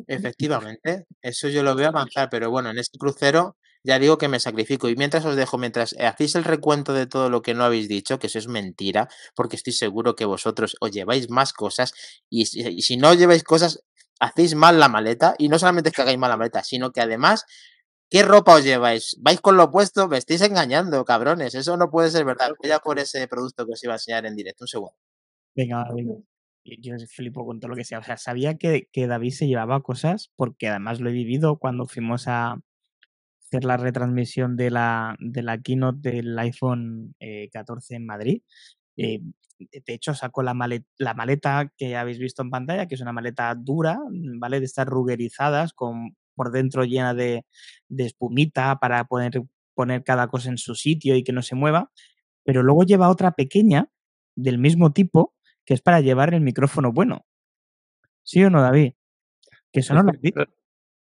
Efectivamente, 0.08 1.06
eso 1.22 1.50
yo 1.50 1.62
lo 1.62 1.76
veo 1.76 1.90
avanzar, 1.90 2.30
pero 2.30 2.50
bueno, 2.50 2.70
en 2.70 2.80
este 2.80 2.98
crucero 2.98 3.58
ya 3.88 4.00
digo 4.00 4.18
que 4.18 4.28
me 4.28 4.40
sacrifico. 4.40 4.90
Y 4.90 4.96
mientras 4.98 5.24
os 5.26 5.38
dejo, 5.38 5.58
mientras 5.58 5.96
hacéis 5.98 6.36
el 6.36 6.44
recuento 6.44 6.94
de 6.94 7.08
todo 7.08 7.30
lo 7.30 7.42
que 7.42 7.54
no 7.54 7.64
habéis 7.64 7.88
dicho, 7.88 8.20
que 8.20 8.28
eso 8.28 8.38
es 8.38 8.50
mentira, 8.50 9.08
porque 9.34 9.56
estoy 9.56 9.72
seguro 9.72 10.16
que 10.16 10.26
vosotros 10.26 10.76
os 10.82 10.92
lleváis 10.92 11.30
más 11.30 11.54
cosas 11.54 11.94
y 12.30 12.48
si, 12.48 12.68
y 12.68 12.82
si 12.82 12.98
no 12.98 13.14
lleváis 13.14 13.44
cosas, 13.44 13.84
hacéis 14.20 14.56
mal 14.56 14.80
la 14.80 14.90
maleta. 14.90 15.36
Y 15.38 15.48
no 15.48 15.58
solamente 15.58 15.90
es 15.90 15.96
que 15.96 16.02
hagáis 16.02 16.18
mal 16.18 16.30
la 16.30 16.36
maleta, 16.36 16.64
sino 16.64 16.92
que 16.92 17.00
además, 17.00 17.46
¿qué 18.10 18.24
ropa 18.24 18.56
os 18.56 18.66
lleváis? 18.66 19.16
¿Vais 19.22 19.40
con 19.40 19.56
lo 19.56 19.64
opuesto? 19.64 20.10
Me 20.10 20.18
estáis 20.18 20.42
engañando, 20.42 21.06
cabrones. 21.06 21.56
Eso 21.56 21.78
no 21.78 21.90
puede 21.90 22.12
ser 22.12 22.26
verdad. 22.26 22.52
Voy 22.62 22.72
a 22.72 22.80
por 22.80 23.00
ese 23.00 23.26
producto 23.30 23.66
que 23.66 23.72
os 23.72 23.84
iba 23.86 23.94
a 23.94 23.96
enseñar 23.96 24.26
en 24.26 24.36
directo. 24.36 24.66
Un 24.66 24.68
segundo. 24.68 24.96
Venga, 25.56 25.86
venga. 25.96 26.16
Yo 26.66 26.94
flipo 27.08 27.46
con 27.46 27.62
todo 27.62 27.70
lo 27.70 27.78
que 27.78 27.86
sea. 27.86 28.00
O 28.00 28.04
sea, 28.04 28.18
sabía 28.18 28.58
que, 28.58 28.90
que 28.92 29.08
David 29.08 29.32
se 29.32 29.48
llevaba 29.48 29.82
cosas 29.82 30.30
porque 30.36 30.68
además 30.68 31.00
lo 31.00 31.10
he 31.10 31.14
vivido 31.14 31.58
cuando 31.58 31.86
fuimos 31.86 32.28
a 32.28 32.58
hacer 33.48 33.64
la 33.64 33.78
retransmisión 33.78 34.58
de 34.58 34.72
la, 34.72 35.16
de 35.20 35.42
la 35.42 35.58
keynote 35.60 36.12
del 36.12 36.38
iPhone 36.40 37.16
eh, 37.20 37.50
14 37.52 37.96
en 37.96 38.06
Madrid. 38.06 38.42
Eh, 38.98 39.22
de 39.60 39.94
hecho, 39.94 40.14
sacó 40.14 40.44
la 40.44 40.54
maleta, 40.54 40.88
la 40.98 41.14
maleta 41.14 41.72
que 41.78 41.96
habéis 41.96 42.20
visto 42.20 42.42
en 42.42 42.52
pantalla, 42.52 42.88
que 42.88 42.96
es 42.96 43.02
una 43.02 43.14
maleta 43.14 43.54
dura, 43.56 43.98
¿vale? 44.40 44.60
De 44.60 44.66
estas 44.66 44.86
ruggerizadas, 44.88 45.74
con 45.74 46.16
por 46.36 46.52
dentro 46.52 46.84
llena 46.84 47.16
de, 47.16 47.46
de 47.88 48.06
espumita 48.06 48.78
para 48.80 49.06
poder 49.06 49.42
poner 49.74 50.04
cada 50.04 50.28
cosa 50.28 50.50
en 50.50 50.60
su 50.60 50.76
sitio 50.76 51.16
y 51.16 51.24
que 51.24 51.34
no 51.34 51.42
se 51.42 51.56
mueva. 51.56 51.92
Pero 52.44 52.62
luego 52.62 52.84
lleva 52.84 53.10
otra 53.10 53.32
pequeña 53.32 53.90
del 54.36 54.60
mismo 54.60 54.94
tipo 54.94 55.34
que 55.66 55.74
es 55.74 55.82
para 55.82 56.00
llevar 56.00 56.34
el 56.34 56.42
micrófono 56.42 56.94
bueno. 56.94 57.26
¿Sí 58.24 58.44
o 58.44 58.50
no, 58.50 58.62
David? 58.62 58.94
Que 59.72 59.80
eso 59.80 59.94
no 59.96 60.04
lo. 60.04 60.12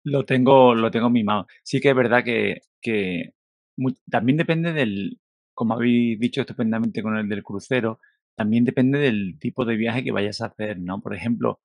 Lo 0.03 0.25
tengo, 0.25 0.75
lo 0.75 0.91
tengo 0.91 1.09
mimado. 1.09 1.47
Sí 1.63 1.79
que 1.79 1.89
es 1.89 1.95
verdad 1.95 2.23
que, 2.23 2.61
que 2.81 3.33
también 4.09 4.37
depende 4.37 4.73
del, 4.73 5.19
como 5.53 5.75
habéis 5.75 6.19
dicho 6.19 6.41
estupendamente 6.41 7.01
con 7.01 7.17
el 7.17 7.29
del 7.29 7.43
crucero, 7.43 7.99
también 8.35 8.65
depende 8.65 8.99
del 8.99 9.37
tipo 9.39 9.65
de 9.65 9.75
viaje 9.77 10.03
que 10.03 10.11
vayas 10.11 10.41
a 10.41 10.47
hacer, 10.47 10.79
¿no? 10.79 11.01
Por 11.01 11.15
ejemplo, 11.15 11.61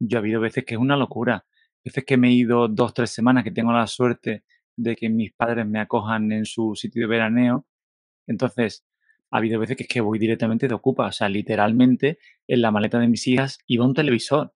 yo 0.00 0.18
ha 0.18 0.20
habido 0.20 0.40
veces 0.40 0.64
que 0.64 0.74
es 0.74 0.80
una 0.80 0.96
locura. 0.96 1.46
Veces 1.84 2.04
que 2.04 2.16
me 2.16 2.28
he 2.28 2.32
ido 2.32 2.68
dos, 2.68 2.94
tres 2.94 3.10
semanas, 3.10 3.44
que 3.44 3.52
tengo 3.52 3.72
la 3.72 3.86
suerte 3.86 4.44
de 4.76 4.96
que 4.96 5.08
mis 5.10 5.32
padres 5.32 5.66
me 5.66 5.80
acojan 5.80 6.32
en 6.32 6.44
su 6.46 6.74
sitio 6.76 7.02
de 7.02 7.08
veraneo. 7.08 7.66
Entonces, 8.28 8.84
ha 9.30 9.38
habido 9.38 9.60
veces 9.60 9.76
que 9.76 9.84
es 9.84 9.88
que 9.88 10.00
voy 10.02 10.18
directamente 10.18 10.68
de 10.68 10.74
Ocupa. 10.74 11.08
O 11.08 11.12
sea, 11.12 11.28
literalmente, 11.28 12.18
en 12.48 12.62
la 12.62 12.70
maleta 12.72 12.98
de 13.00 13.08
mis 13.08 13.26
hijas 13.28 13.58
iba 13.66 13.86
un 13.86 13.94
televisor. 13.94 14.54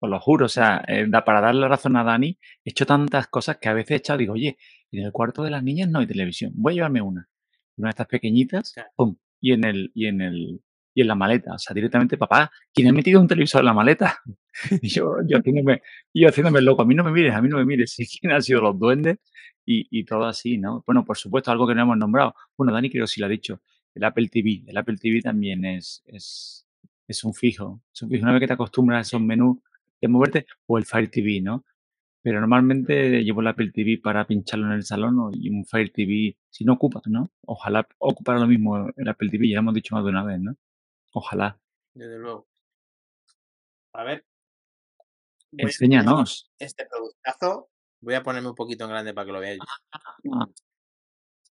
Os 0.00 0.08
lo 0.10 0.20
juro, 0.20 0.46
o 0.46 0.48
sea, 0.48 0.82
eh, 0.86 1.06
da- 1.08 1.24
para 1.24 1.40
darle 1.40 1.66
razón 1.68 1.96
a 1.96 2.04
Dani, 2.04 2.38
he 2.64 2.70
hecho 2.70 2.86
tantas 2.86 3.26
cosas 3.28 3.58
que 3.58 3.68
a 3.68 3.72
veces 3.74 3.90
he 3.92 3.94
echado, 3.96 4.18
digo, 4.18 4.34
oye, 4.34 4.56
en 4.92 5.04
el 5.04 5.12
cuarto 5.12 5.42
de 5.42 5.50
las 5.50 5.62
niñas 5.62 5.88
no 5.88 5.98
hay 6.00 6.06
televisión, 6.06 6.52
voy 6.54 6.72
a 6.72 6.76
llevarme 6.76 7.02
una. 7.02 7.28
Una 7.76 7.88
de 7.88 7.90
estas 7.90 8.06
pequeñitas, 8.08 8.74
pum, 8.96 9.16
y 9.40 9.52
en 9.52 9.64
el, 9.64 9.90
y 9.94 10.06
en 10.06 10.20
el, 10.20 10.60
y 10.94 11.00
en 11.02 11.08
la 11.08 11.14
maleta. 11.14 11.54
O 11.54 11.58
sea, 11.58 11.74
directamente, 11.74 12.16
papá, 12.16 12.50
¿quién 12.74 12.88
ha 12.88 12.92
metido 12.92 13.20
un 13.20 13.28
televisor 13.28 13.60
en 13.60 13.66
la 13.66 13.74
maleta? 13.74 14.18
Y 14.82 14.88
yo, 14.88 15.16
yo 15.26 15.38
haciéndome, 15.38 15.82
yo 16.12 16.28
haciéndome 16.28 16.60
loco, 16.60 16.82
a 16.82 16.84
mí 16.84 16.94
no 16.94 17.04
me 17.04 17.12
mires, 17.12 17.32
a 17.34 17.40
mí 17.40 17.48
no 17.48 17.58
me 17.58 17.64
mires, 17.64 17.94
quién 18.20 18.32
han 18.32 18.42
sido 18.42 18.60
los 18.60 18.76
duendes 18.78 19.18
y, 19.64 19.86
y 19.90 20.04
todo 20.04 20.24
así, 20.26 20.58
¿no? 20.58 20.82
Bueno, 20.86 21.04
por 21.04 21.16
supuesto, 21.16 21.50
algo 21.52 21.66
que 21.68 21.74
no 21.76 21.82
hemos 21.82 21.96
nombrado. 21.96 22.34
Bueno, 22.56 22.72
Dani 22.72 22.90
creo 22.90 23.04
que 23.04 23.08
sí 23.08 23.20
lo 23.20 23.26
ha 23.26 23.28
dicho, 23.28 23.60
el 23.94 24.02
Apple 24.04 24.28
TV. 24.28 24.64
El 24.66 24.76
Apple 24.76 24.96
TV 24.96 25.20
también 25.22 25.64
es, 25.64 26.02
es, 26.06 26.66
es 27.06 27.22
un 27.24 27.34
fijo. 27.34 27.82
Es 27.94 28.02
un 28.02 28.10
fijo. 28.10 28.22
Una 28.24 28.32
vez 28.32 28.40
que 28.40 28.46
te 28.48 28.52
acostumbras 28.54 28.98
a 28.98 29.02
esos 29.02 29.20
menús 29.20 29.58
de 30.00 30.08
moverte, 30.08 30.46
o 30.66 30.78
el 30.78 30.84
Fire 30.86 31.10
TV, 31.10 31.40
¿no? 31.40 31.64
Pero 32.22 32.40
normalmente 32.40 33.22
llevo 33.22 33.40
el 33.40 33.46
Apple 33.48 33.70
TV 33.72 33.98
para 34.02 34.26
pincharlo 34.26 34.66
en 34.66 34.72
el 34.72 34.84
salón 34.84 35.18
o- 35.18 35.30
y 35.32 35.48
un 35.50 35.64
Fire 35.64 35.90
TV, 35.92 36.36
si 36.50 36.64
no 36.64 36.74
ocupa, 36.74 37.00
¿no? 37.06 37.30
Ojalá 37.46 37.86
ocupara 37.98 38.38
lo 38.40 38.46
mismo 38.46 38.88
el 38.96 39.08
Apple 39.08 39.30
TV, 39.30 39.48
ya 39.48 39.54
lo 39.56 39.60
hemos 39.60 39.74
dicho 39.74 39.94
más 39.94 40.04
de 40.04 40.10
una 40.10 40.24
vez, 40.24 40.40
¿no? 40.40 40.54
Ojalá. 41.12 41.58
Desde 41.94 42.18
luego. 42.18 42.46
A 43.94 44.04
ver. 44.04 44.24
Enséñanos. 45.56 46.50
Este 46.58 46.86
productazo. 46.86 47.70
Voy 48.00 48.14
a 48.14 48.22
ponerme 48.22 48.48
un 48.50 48.54
poquito 48.54 48.84
en 48.84 48.90
grande 48.90 49.14
para 49.14 49.26
que 49.26 49.32
lo 49.32 49.40
veáis. 49.40 49.60
Ah, 50.32 50.46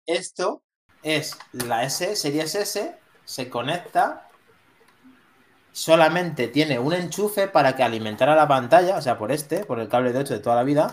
Esto 0.07 0.63
es 1.03 1.39
la 1.53 1.85
S, 1.85 2.17
Series 2.17 2.55
S, 2.55 2.97
se 3.25 3.51
conecta, 3.51 4.30
solamente 5.73 6.49
tiene 6.49 6.79
un 6.79 6.93
enchufe 6.93 7.49
para 7.49 7.77
que 7.77 7.83
alimentara 7.83 8.35
la 8.35 8.49
pantalla, 8.49 8.97
o 8.97 9.03
sea, 9.03 9.17
por 9.19 9.31
este, 9.33 9.65
por 9.65 9.79
el 9.81 9.89
cable 9.89 10.13
de 10.13 10.19
8 10.21 10.35
de 10.35 10.41
toda 10.41 10.57
la 10.57 10.65
vida. 10.65 10.93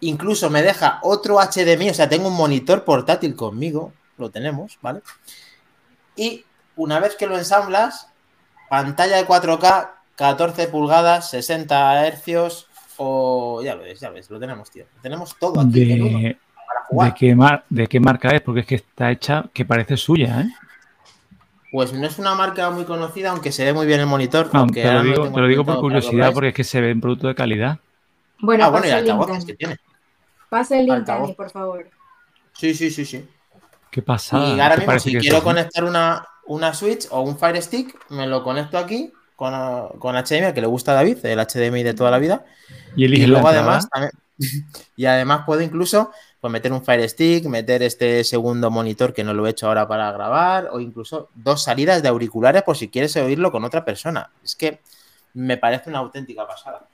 Incluso 0.00 0.50
me 0.50 0.62
deja 0.62 0.98
otro 1.02 1.38
HDMI, 1.38 1.90
o 1.90 1.94
sea, 1.94 2.08
tengo 2.08 2.28
un 2.28 2.36
monitor 2.36 2.84
portátil 2.84 3.34
conmigo, 3.36 3.92
lo 4.18 4.30
tenemos, 4.30 4.78
¿vale? 4.82 5.00
Y 6.16 6.44
una 6.76 6.98
vez 7.00 7.14
que 7.16 7.26
lo 7.26 7.36
ensamblas, 7.38 8.08
pantalla 8.68 9.16
de 9.16 9.26
4K, 9.26 9.90
14 10.16 10.68
pulgadas, 10.68 11.30
60 11.30 12.06
hercios, 12.06 12.66
o 12.98 13.62
ya 13.62 13.74
ves, 13.76 14.00
ya 14.00 14.10
ves, 14.10 14.28
lo 14.30 14.38
tenemos, 14.38 14.70
tío. 14.70 14.84
Lo 14.96 15.00
tenemos 15.02 15.36
todo 15.38 15.60
aquí 15.60 15.92
uno 16.00 16.18
de, 16.18 16.36
para 16.66 16.80
de, 16.80 16.86
jugar. 16.88 17.14
qué 17.14 17.34
mar- 17.34 17.64
¿De 17.70 17.86
qué 17.86 18.00
marca 18.00 18.28
es? 18.30 18.40
Porque 18.42 18.60
es 18.60 18.66
que 18.66 18.74
está 18.76 19.10
hecha 19.10 19.44
que 19.52 19.64
parece 19.64 19.96
suya, 19.96 20.40
¿eh? 20.42 20.48
Pues 21.72 21.92
no 21.94 22.06
es 22.06 22.18
una 22.18 22.34
marca 22.34 22.68
muy 22.70 22.84
conocida, 22.84 23.30
aunque 23.30 23.50
se 23.50 23.64
ve 23.64 23.72
muy 23.72 23.86
bien 23.86 23.98
el 23.98 24.06
monitor. 24.06 24.50
No, 24.52 24.60
aunque 24.60 24.82
te 24.82 24.92
lo 24.92 24.98
no 24.98 25.02
digo, 25.04 25.32
te 25.32 25.40
lo 25.40 25.48
digo 25.48 25.64
por 25.64 25.80
curiosidad, 25.80 26.30
porque 26.34 26.48
es 26.50 26.54
que 26.54 26.64
se 26.64 26.82
ve 26.82 26.92
un 26.92 27.00
producto 27.00 27.28
de 27.28 27.34
calidad. 27.34 27.78
Bueno, 28.40 28.64
Ah, 28.66 28.68
bueno, 28.68 28.86
y 28.86 28.90
pasa 28.90 28.98
el 28.98 29.04
link, 29.06 29.14
altavoces 29.14 29.44
que 29.46 29.54
tiene. 29.54 29.76
Pasa 30.50 30.78
el 30.78 30.84
link. 30.86 31.06
Dani, 31.06 31.32
por 31.32 31.50
favor. 31.50 31.88
Sí, 32.52 32.74
sí, 32.74 32.90
sí, 32.90 33.06
sí. 33.06 33.26
Qué 33.90 34.02
pasada. 34.02 34.54
y 34.54 34.60
ahora 34.60 34.74
¿te 34.74 34.80
mismo, 34.82 34.98
si 34.98 35.16
quiero 35.16 35.42
conectar 35.42 35.84
una, 35.84 36.26
una 36.46 36.74
Switch 36.74 37.06
o 37.10 37.22
un 37.22 37.38
Fire 37.38 37.62
Stick, 37.62 37.98
me 38.10 38.26
lo 38.26 38.42
conecto 38.44 38.76
aquí 38.76 39.10
con, 39.34 39.52
con 39.98 40.14
HDMI, 40.14 40.52
que 40.52 40.60
le 40.60 40.66
gusta 40.66 40.92
a 40.92 40.96
David, 40.96 41.24
el 41.24 41.38
HDMI 41.38 41.82
de 41.82 41.94
toda 41.94 42.10
la 42.10 42.18
vida. 42.18 42.44
Y 42.96 43.02
Y 43.02 43.04
elige 43.06 43.26
la 43.26 43.32
luego 43.32 43.48
además, 43.48 43.88
también- 43.88 44.12
y 44.96 45.06
además 45.06 45.44
puedo 45.46 45.62
incluso 45.62 46.10
pues, 46.42 46.50
meter 46.50 46.72
un 46.72 46.84
Fire 46.84 47.08
Stick, 47.08 47.44
meter 47.44 47.84
este 47.84 48.24
segundo 48.24 48.68
monitor 48.68 49.14
que 49.14 49.22
no 49.22 49.32
lo 49.32 49.46
he 49.46 49.50
hecho 49.50 49.68
ahora 49.68 49.86
para 49.86 50.10
grabar, 50.10 50.70
o 50.72 50.80
incluso 50.80 51.28
dos 51.36 51.62
salidas 51.62 52.02
de 52.02 52.08
auriculares 52.08 52.64
por 52.64 52.76
si 52.76 52.88
quieres 52.88 53.14
oírlo 53.14 53.52
con 53.52 53.62
otra 53.62 53.84
persona. 53.84 54.28
Es 54.42 54.56
que 54.56 54.80
me 55.34 55.56
parece 55.56 55.88
una 55.88 56.00
auténtica 56.00 56.44
pasada. 56.44 56.88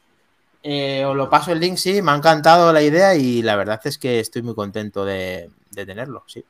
Eh, 0.62 1.02
os 1.06 1.16
lo 1.16 1.30
paso 1.30 1.50
el 1.50 1.60
link, 1.60 1.78
sí, 1.78 2.02
me 2.02 2.10
ha 2.10 2.16
encantado 2.16 2.70
la 2.74 2.82
idea 2.82 3.14
y 3.14 3.40
la 3.40 3.56
verdad 3.56 3.80
es 3.84 3.96
que 3.96 4.20
estoy 4.20 4.42
muy 4.42 4.54
contento 4.54 5.06
de, 5.06 5.48
de 5.70 5.86
tenerlo, 5.86 6.24
sí. 6.26 6.44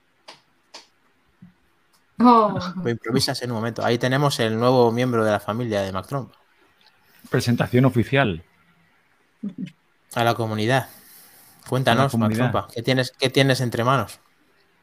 Oh, 2.19 2.59
Lo 2.83 2.91
improvisas 2.91 3.41
en 3.43 3.53
un 3.53 3.59
momento. 3.59 3.85
Ahí 3.85 3.97
tenemos 3.97 4.41
el 4.41 4.59
nuevo 4.59 4.91
miembro 4.91 5.25
de 5.25 5.31
la 5.31 5.39
familia 5.39 5.83
de 5.83 5.93
Mac 5.93 6.09
Trump. 6.09 6.33
Presentación 7.31 7.85
oficial. 7.85 8.43
A 10.17 10.25
la 10.25 10.35
comunidad. 10.35 10.89
Cuéntanos. 11.68 12.12
Trumpa, 12.12 12.68
¿qué 12.74 12.83
tienes, 12.83 13.12
¿qué 13.12 13.31
tienes 13.31 13.61
entre 13.61 13.85
manos? 13.85 14.20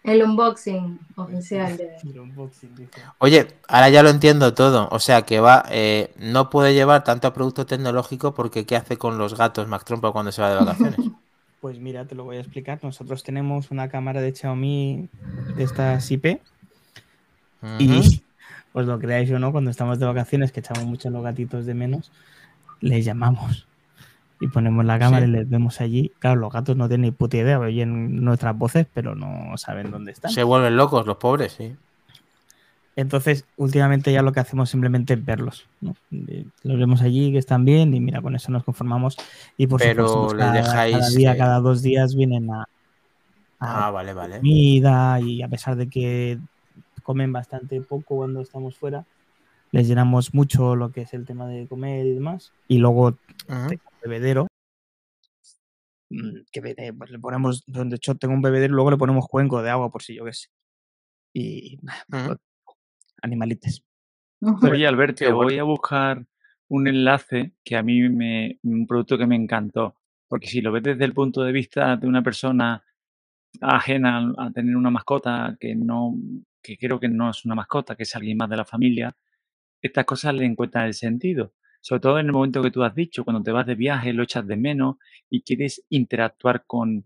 el 0.05 0.23
unboxing 0.23 0.99
oficial 1.15 1.77
de... 1.77 1.95
El 2.03 2.19
unboxing, 2.19 2.75
dice. 2.75 3.01
Oye, 3.17 3.47
ahora 3.67 3.89
ya 3.89 4.03
lo 4.03 4.09
entiendo 4.09 4.53
todo. 4.53 4.87
O 4.91 4.99
sea 4.99 5.23
que 5.23 5.39
va, 5.39 5.65
eh, 5.69 6.13
no 6.17 6.49
puede 6.49 6.73
llevar 6.73 7.03
tanto 7.03 7.33
producto 7.33 7.65
tecnológico 7.65 8.33
porque 8.33 8.65
¿qué 8.65 8.75
hace 8.75 8.97
con 8.97 9.17
los 9.17 9.35
gatos 9.35 9.67
Mac 9.67 9.83
Trompa 9.83 10.11
cuando 10.11 10.31
se 10.31 10.41
va 10.41 10.49
de 10.49 10.57
vacaciones? 10.57 10.99
Pues 11.61 11.79
mira, 11.79 12.05
te 12.05 12.13
lo 12.13 12.25
voy 12.25 12.37
a 12.37 12.41
explicar. 12.41 12.77
Nosotros 12.83 13.23
tenemos 13.23 13.71
una 13.71 13.89
cámara 13.89 14.21
de 14.21 14.35
Xiaomi 14.35 15.09
de 15.55 15.63
estas 15.63 16.11
IP 16.11 16.39
y 17.79 18.21
os 18.73 18.85
lo 18.85 18.99
creáis 18.99 19.31
o 19.31 19.39
no, 19.39 19.51
cuando 19.51 19.71
estamos 19.71 19.97
de 19.97 20.05
vacaciones, 20.05 20.51
que 20.51 20.59
echamos 20.59 20.85
mucho 20.85 21.09
los 21.09 21.23
gatitos 21.23 21.65
de 21.65 21.73
menos, 21.73 22.11
les 22.81 23.03
llamamos 23.03 23.65
y 24.39 24.47
ponemos 24.47 24.83
la 24.85 24.99
cámara 24.99 25.25
Sí. 25.25 25.31
y 25.31 25.35
les 25.35 25.49
vemos 25.49 25.79
allí. 25.81 26.11
Claro, 26.19 26.39
los 26.41 26.51
gatos 26.51 26.75
no 26.75 26.87
tienen 26.87 27.03
ni 27.09 27.11
puta 27.11 27.37
idea, 27.37 27.59
oyen 27.59 28.23
nuestras 28.23 28.57
voces, 28.57 28.85
pero 28.93 29.15
no 29.15 29.57
saben 29.57 29.91
dónde 29.91 30.11
están. 30.11 30.31
Se 30.31 30.43
vuelven 30.43 30.75
locos 30.77 31.05
los 31.05 31.17
pobres, 31.17 31.53
sí. 31.53 31.75
Entonces, 32.97 33.45
últimamente 33.57 34.13
ya 34.13 34.21
lo 34.21 34.31
que 34.31 34.39
hacemos 34.39 34.69
simplemente 34.69 35.15
es 35.15 35.25
verlos. 35.25 35.67
¿no? 35.81 35.95
Los 36.63 36.79
vemos 36.79 37.01
allí, 37.01 37.31
que 37.33 37.37
están 37.37 37.65
bien, 37.65 37.93
y 37.93 37.99
mira, 37.99 38.21
con 38.21 38.35
eso 38.35 38.51
nos 38.53 38.63
conformamos. 38.63 39.17
Y 39.57 39.67
por 39.67 39.81
Pero 39.81 40.07
supuesto, 40.07 40.27
pues, 40.37 40.39
cada, 40.39 40.53
dejáis, 40.53 40.97
cada 40.97 41.09
día, 41.09 41.33
eh, 41.33 41.37
cada 41.37 41.59
dos 41.59 41.81
días 41.81 42.15
vienen 42.15 42.49
a, 42.51 42.61
a 43.59 43.87
Ah, 43.87 43.91
vale, 43.91 44.13
vale. 44.13 44.37
comida 44.37 45.19
y 45.19 45.41
a 45.41 45.47
pesar 45.49 45.75
de 45.75 45.87
que 45.89 46.39
comen 47.03 47.33
bastante 47.33 47.81
poco 47.81 48.15
cuando 48.15 48.39
estamos 48.41 48.77
fuera, 48.77 49.03
les 49.71 49.87
llenamos 49.89 50.33
mucho 50.33 50.77
lo 50.77 50.91
que 50.91 51.01
es 51.01 51.13
el 51.13 51.25
tema 51.25 51.47
de 51.47 51.67
comer 51.67 52.05
y 52.05 52.13
demás. 52.13 52.53
Y 52.69 52.77
luego 52.77 53.15
bebedero 54.07 54.47
mm, 56.09 56.39
que 56.51 56.75
eh, 56.77 56.93
pues 56.93 57.09
le 57.09 57.19
ponemos, 57.19 57.63
de 57.65 57.95
hecho 57.95 58.15
tengo 58.15 58.33
un 58.33 58.41
bebedero 58.41 58.73
luego 58.73 58.91
le 58.91 58.97
ponemos 58.97 59.27
cuenco 59.27 59.61
de 59.61 59.69
agua 59.69 59.91
por 59.91 60.03
si 60.03 60.15
yo 60.15 60.25
qué 60.25 60.33
sé. 60.33 60.47
Y 61.33 61.79
Ujú. 62.11 62.37
animalites. 63.21 63.83
Oye, 64.61 64.87
Alberto, 64.87 65.25
Qué 65.25 65.31
bueno. 65.31 65.49
voy 65.49 65.59
a 65.59 65.63
buscar 65.63 66.25
un 66.67 66.87
enlace 66.87 67.53
que 67.63 67.75
a 67.75 67.83
mí 67.83 68.07
me. 68.09 68.59
un 68.63 68.87
producto 68.87 69.17
que 69.17 69.27
me 69.27 69.35
encantó. 69.35 69.95
Porque 70.27 70.47
si 70.47 70.61
lo 70.61 70.71
ves 70.71 70.83
desde 70.83 71.05
el 71.05 71.13
punto 71.13 71.43
de 71.43 71.51
vista 71.51 71.97
de 71.97 72.07
una 72.07 72.23
persona 72.23 72.83
ajena 73.61 74.33
a 74.37 74.51
tener 74.51 74.75
una 74.75 74.89
mascota 74.89 75.55
que 75.59 75.75
no, 75.75 76.15
que 76.61 76.77
creo 76.77 76.99
que 76.99 77.07
no 77.07 77.29
es 77.29 77.45
una 77.45 77.55
mascota, 77.55 77.95
que 77.95 78.03
es 78.03 78.15
alguien 78.15 78.37
más 78.37 78.49
de 78.49 78.57
la 78.57 78.65
familia, 78.65 79.15
estas 79.81 80.05
cosas 80.05 80.33
le 80.33 80.45
encuentran 80.45 80.85
el 80.85 80.93
sentido. 80.93 81.53
Sobre 81.85 81.99
todo 81.99 82.17
en 82.17 82.25
el 82.25 82.31
momento 82.31 82.63
que 82.63 82.71
tú 82.71 82.83
has 82.83 82.95
dicho, 82.95 83.23
cuando 83.23 83.43
te 83.43 83.51
vas 83.51 83.67
de 83.67 83.75
viaje, 83.75 84.11
lo 84.11 84.23
echas 84.23 84.47
de 84.47 84.57
menos 84.57 84.95
y 85.29 85.43
quieres 85.43 85.85
interactuar 85.89 86.65
con 86.65 87.03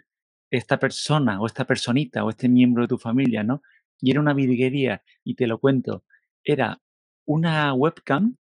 esta 0.50 0.80
persona 0.80 1.42
o 1.42 1.48
esta 1.48 1.66
personita 1.66 2.24
o 2.24 2.30
este 2.30 2.48
miembro 2.48 2.84
de 2.84 2.88
tu 2.88 2.98
familia, 2.98 3.44
¿no? 3.44 3.62
Y 4.00 4.12
era 4.12 4.22
una 4.22 4.34
virguería, 4.34 5.04
y 5.26 5.36
te 5.36 5.48
lo 5.48 5.60
cuento, 5.60 6.06
era 6.46 6.80
una 7.26 7.74
webcam 7.74 8.38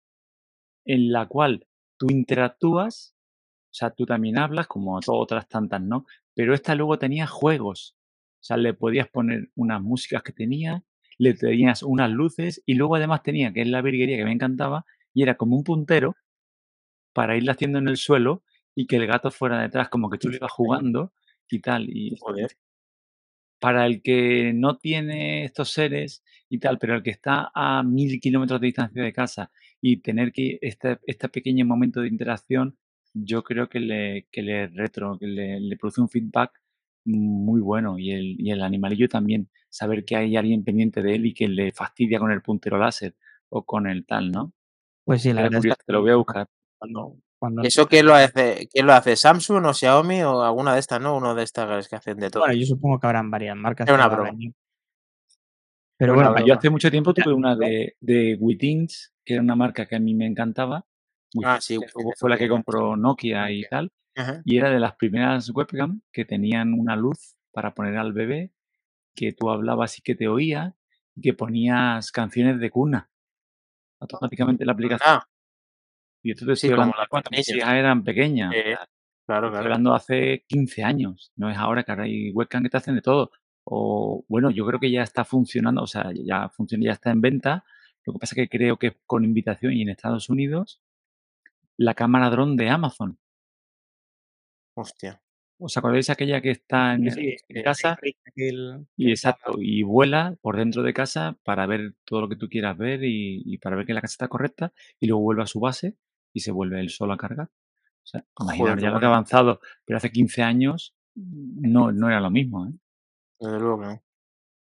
en 0.86 1.12
la 1.12 1.28
cual 1.28 1.68
tú 1.98 2.08
interactúas, 2.10 3.16
o 3.72 3.74
sea, 3.76 3.92
tú 3.92 4.08
también 4.08 4.40
hablas, 4.40 4.66
como 4.66 5.00
otras 5.06 5.48
tantas, 5.48 5.82
¿no? 5.84 6.08
Pero 6.34 6.56
esta 6.56 6.74
luego 6.74 6.98
tenía 6.98 7.28
juegos, 7.28 7.96
o 8.42 8.44
sea, 8.44 8.58
le 8.58 8.74
podías 8.74 9.08
poner 9.08 9.52
unas 9.56 9.84
músicas 9.84 10.24
que 10.24 10.34
tenía, 10.34 10.84
le 11.20 11.36
tenías 11.36 11.84
unas 11.84 12.10
luces 12.10 12.64
y 12.66 12.74
luego 12.74 12.96
además 12.96 13.22
tenía, 13.22 13.54
que 13.54 13.62
es 13.62 13.68
la 13.68 13.84
virguería 13.84 14.18
que 14.18 14.26
me 14.26 14.34
encantaba, 14.34 14.84
y 15.14 15.22
era 15.22 15.36
como 15.36 15.56
un 15.56 15.64
puntero 15.64 16.16
para 17.14 17.38
irla 17.38 17.54
haciendo 17.54 17.80
en 17.80 17.88
el 17.88 17.98
suelo 17.98 18.44
y 18.76 18.88
que 18.88 18.98
el 18.98 19.08
gato 19.08 19.32
fuera 19.32 19.62
detrás, 19.62 19.90
como 19.90 20.10
que 20.10 20.18
tú 20.18 20.30
le 20.30 20.38
ibas 20.38 20.52
jugando 20.52 21.14
y 21.50 21.60
tal. 21.60 21.90
Y 21.90 22.18
Joder. 22.20 22.52
para 23.60 23.86
el 23.86 24.02
que 24.02 24.52
no 24.54 24.78
tiene 24.78 25.46
estos 25.46 25.72
seres 25.72 26.24
y 26.50 26.60
tal, 26.60 26.78
pero 26.80 26.96
el 26.96 27.04
que 27.04 27.12
está 27.12 27.52
a 27.56 27.82
mil 27.84 28.20
kilómetros 28.20 28.60
de 28.60 28.68
distancia 28.68 29.02
de 29.04 29.14
casa 29.14 29.52
y 29.82 29.98
tener 30.02 30.32
que 30.34 30.60
este, 30.62 31.00
este 31.08 31.30
pequeño 31.30 31.66
momento 31.66 32.02
de 32.02 32.10
interacción, 32.10 32.78
yo 33.14 33.44
creo 33.44 33.70
que 33.70 33.80
le, 33.80 34.28
que 34.32 34.42
le 34.42 34.68
retro, 34.68 35.18
que 35.20 35.28
le, 35.28 35.60
le 35.60 35.78
produce 35.78 36.02
un 36.02 36.10
feedback 36.10 36.62
muy 37.06 37.62
bueno 37.62 37.98
y 38.00 38.12
el, 38.12 38.36
y 38.40 38.52
el 38.52 38.62
animalillo 38.64 39.08
también, 39.10 39.50
saber 39.70 40.06
que 40.06 40.16
hay 40.18 40.36
alguien 40.38 40.64
pendiente 40.64 41.02
de 41.02 41.16
él 41.16 41.26
y 41.26 41.34
que 41.34 41.48
le 41.48 41.72
fastidia 41.72 42.20
con 42.20 42.32
el 42.32 42.42
puntero 42.42 42.78
láser 42.78 43.16
o 43.50 43.66
con 43.66 43.88
el 43.88 44.06
tal, 44.06 44.32
¿no? 44.32 44.54
Pues 45.06 45.22
sí, 45.22 45.32
la 45.34 45.42
Era 45.42 45.50
verdad 45.50 45.60
es 45.66 45.66
curioso, 45.66 45.78
que 45.78 45.84
te 45.86 45.94
lo 45.94 46.02
voy 46.02 46.12
a 46.12 46.16
buscar. 46.16 46.48
Cuando, 46.84 47.16
cuando- 47.40 47.62
¿Eso 47.64 47.88
quién 47.88 48.06
lo 48.06 48.14
hace? 48.14 48.68
¿Quién 48.72 48.86
lo 48.86 48.94
hace? 48.94 49.16
¿Samsung 49.16 49.66
o 49.66 49.74
Xiaomi 49.74 50.22
o 50.24 50.44
alguna 50.44 50.74
de 50.74 50.82
estas, 50.82 51.00
no? 51.00 51.16
Uno 51.16 51.34
de 51.34 51.44
estas 51.44 51.88
que 51.88 51.96
hacen 51.96 52.18
de 52.18 52.30
todo. 52.30 52.44
Bueno, 52.44 52.56
yo 52.56 52.66
supongo 52.66 53.00
que 53.00 53.08
habrán 53.08 53.32
varias 53.32 53.56
marcas. 53.56 53.88
Que 53.88 53.94
una 53.94 54.10
broma. 54.10 54.32
Pero 55.98 56.16
bueno, 56.16 56.46
yo 56.46 56.56
hace 56.56 56.70
mucho 56.70 56.92
tiempo 56.92 57.14
tuve 57.14 57.34
una 57.34 57.54
¿no? 57.54 57.60
de, 57.60 57.96
de 58.02 58.38
que 59.24 59.34
era 59.34 59.42
una 59.42 59.56
marca 59.56 59.86
que 59.86 59.96
a 59.96 60.00
mí 60.00 60.14
me 60.14 60.26
encantaba. 60.26 60.86
Ah, 61.44 61.60
sí, 61.62 61.80
fue 62.18 62.30
la 62.30 62.38
que 62.38 62.50
compró 62.50 62.98
Nokia 62.98 63.50
y 63.50 63.64
tal. 63.64 63.92
Ajá. 64.16 64.42
Y 64.44 64.58
era 64.58 64.70
de 64.70 64.80
las 64.80 64.96
primeras 64.96 65.50
webcam 65.50 66.02
que 66.12 66.26
tenían 66.26 66.74
una 66.74 66.96
luz 66.98 67.38
para 67.54 67.74
poner 67.74 67.98
al 67.98 68.12
bebé, 68.12 68.52
que 69.16 69.32
tú 69.32 69.50
hablabas 69.50 69.98
y 69.98 70.02
que 70.02 70.16
te 70.16 70.28
oía, 70.28 70.76
y 71.16 71.22
que 71.22 71.34
ponías 71.34 72.12
canciones 72.12 72.60
de 72.60 72.70
cuna 72.70 73.10
automáticamente 74.00 74.64
en 74.64 74.68
la 74.68 74.74
aplicación. 74.74 75.10
Ah, 75.10 75.28
Y 76.24 76.32
esto 76.32 76.46
te 76.46 76.56
sí, 76.56 76.68
estoy 76.68 76.72
como 76.80 76.92
hablando 76.94 77.08
cuando 77.10 77.30
mis 77.32 77.50
hijas 77.50 77.74
eran 77.76 78.04
pequeñas. 78.04 78.54
Sí, 78.54 78.62
sea, 78.62 78.88
claro, 79.26 79.48
estoy 79.48 79.52
claro. 79.60 79.66
hablando 79.66 79.94
hace 79.94 80.44
15 80.48 80.84
años. 80.84 81.32
No 81.36 81.50
es 81.50 81.58
ahora 81.58 81.84
que 81.84 81.92
ahora 81.92 82.04
hay 82.06 82.32
webcam 82.32 82.64
que 82.64 82.70
te 82.70 82.78
hacen 82.78 82.96
de 82.96 83.02
todo. 83.02 83.32
O 83.66 84.26
bueno, 84.28 84.50
yo 84.52 84.66
creo 84.66 84.80
que 84.80 84.92
ya 84.92 85.04
está 85.04 85.26
funcionando, 85.26 85.84
o 85.84 85.88
sea, 85.88 86.12
ya 86.14 86.50
funciona, 86.50 86.86
ya 86.86 86.92
está 86.94 87.12
en 87.12 87.22
venta. 87.22 87.64
Lo 88.06 88.14
que 88.14 88.20
pasa 88.20 88.36
es 88.36 88.48
que 88.48 88.58
creo 88.58 88.78
que 88.78 88.98
con 89.06 89.24
invitación 89.24 89.74
y 89.74 89.82
en 89.82 89.90
Estados 89.90 90.30
Unidos, 90.30 90.82
la 91.78 91.94
cámara 91.94 92.30
dron 92.30 92.56
de 92.58 92.70
Amazon. 92.70 93.18
Hostia. 94.76 95.22
¿Os 95.60 95.78
acordáis 95.78 96.10
aquella 96.10 96.42
que 96.42 96.52
está 96.52 96.94
en, 96.96 97.04
Sí, 97.04 97.08
el- 97.08 97.14
sí, 97.16 97.36
en 97.50 97.58
sí, 97.58 97.64
casa? 97.64 97.98
sí, 98.02 98.16
aquel- 98.26 98.88
Y 98.98 99.12
exacto, 99.12 99.54
y 99.60 99.84
vuela 99.84 100.36
por 100.42 100.58
dentro 100.58 100.84
de 100.84 100.94
casa 100.94 101.38
para 101.44 101.66
ver 101.68 101.94
todo 102.06 102.22
lo 102.22 102.30
que 102.30 102.36
tú 102.36 102.50
quieras 102.50 102.78
ver 102.78 103.04
y, 103.04 103.44
y 103.46 103.58
para 103.60 103.76
ver 103.76 103.86
que 103.86 103.94
la 103.94 104.02
casa 104.02 104.14
está 104.14 104.28
correcta 104.28 104.74
y 105.00 105.08
luego 105.08 105.22
vuelve 105.24 105.44
a 105.44 105.48
su 105.48 105.60
base 105.60 105.96
y 106.34 106.40
se 106.42 106.52
vuelve 106.52 106.80
él 106.80 106.90
solo 106.90 107.14
a 107.14 107.18
cargar. 107.18 107.48
O 107.48 108.06
sea, 108.06 108.26
Joder, 108.36 108.76
qué 108.76 108.84
ya 108.84 108.90
lo 108.90 109.00
que 109.00 109.06
ha 109.06 109.10
avanzado, 109.10 109.62
pero 109.86 109.98
hace 109.98 110.12
15 110.12 110.42
años 110.44 110.94
no, 111.16 111.92
no 111.92 112.08
era 112.10 112.20
lo 112.20 112.30
mismo. 112.30 112.66
¿eh? 112.68 112.74
Desde 113.40 113.60
luego 113.60 113.80
que 113.80 113.86
no. 113.86 114.04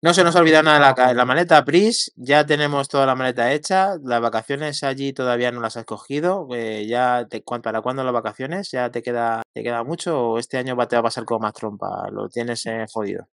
No 0.04 0.14
se 0.14 0.24
nos 0.24 0.36
ha 0.36 0.40
olvidado 0.42 0.64
nada 0.64 0.94
de 0.94 1.02
la, 1.08 1.14
la 1.16 1.26
maleta 1.26 1.66
Pris, 1.66 2.14
ya 2.16 2.46
tenemos 2.46 2.88
toda 2.88 3.08
la 3.08 3.16
maleta 3.16 3.52
hecha, 3.52 3.96
las 4.04 4.22
vacaciones 4.22 4.84
allí 4.84 5.12
todavía 5.12 5.52
no 5.52 5.60
las 5.60 5.76
has 5.76 5.86
cogido, 5.86 6.48
eh, 6.54 6.86
ya 6.88 7.26
te, 7.28 7.44
¿cuán- 7.44 7.64
¿para 7.64 7.82
cuándo 7.82 8.04
las 8.04 8.14
vacaciones? 8.14 8.70
¿Ya 8.72 8.92
te 8.92 9.02
queda, 9.02 9.42
te 9.56 9.64
queda 9.64 9.84
mucho 9.84 10.22
o 10.22 10.38
este 10.38 10.60
año 10.60 10.76
va, 10.76 10.88
te 10.88 10.96
va 10.96 11.00
a 11.00 11.04
pasar 11.04 11.26
como 11.26 11.40
más 11.40 11.54
trompa? 11.54 12.10
¿Lo 12.12 12.30
tienes 12.30 12.64
eh, 12.68 12.86
jodido? 12.94 13.28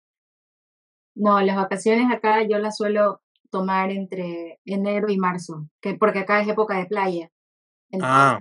No, 1.15 1.41
las 1.43 1.57
vacaciones 1.57 2.11
acá 2.11 2.43
yo 2.49 2.59
las 2.59 2.77
suelo 2.79 3.21
tomar 3.51 3.91
entre 3.91 4.59
enero 4.65 5.11
y 5.11 5.19
marzo, 5.19 5.69
que 5.83 5.95
porque 5.95 6.21
acá 6.21 6.41
es 6.41 6.49
época 6.49 6.79
de 6.79 6.87
playa. 6.87 7.31
Entonces 7.91 8.17
Ah, 8.17 8.41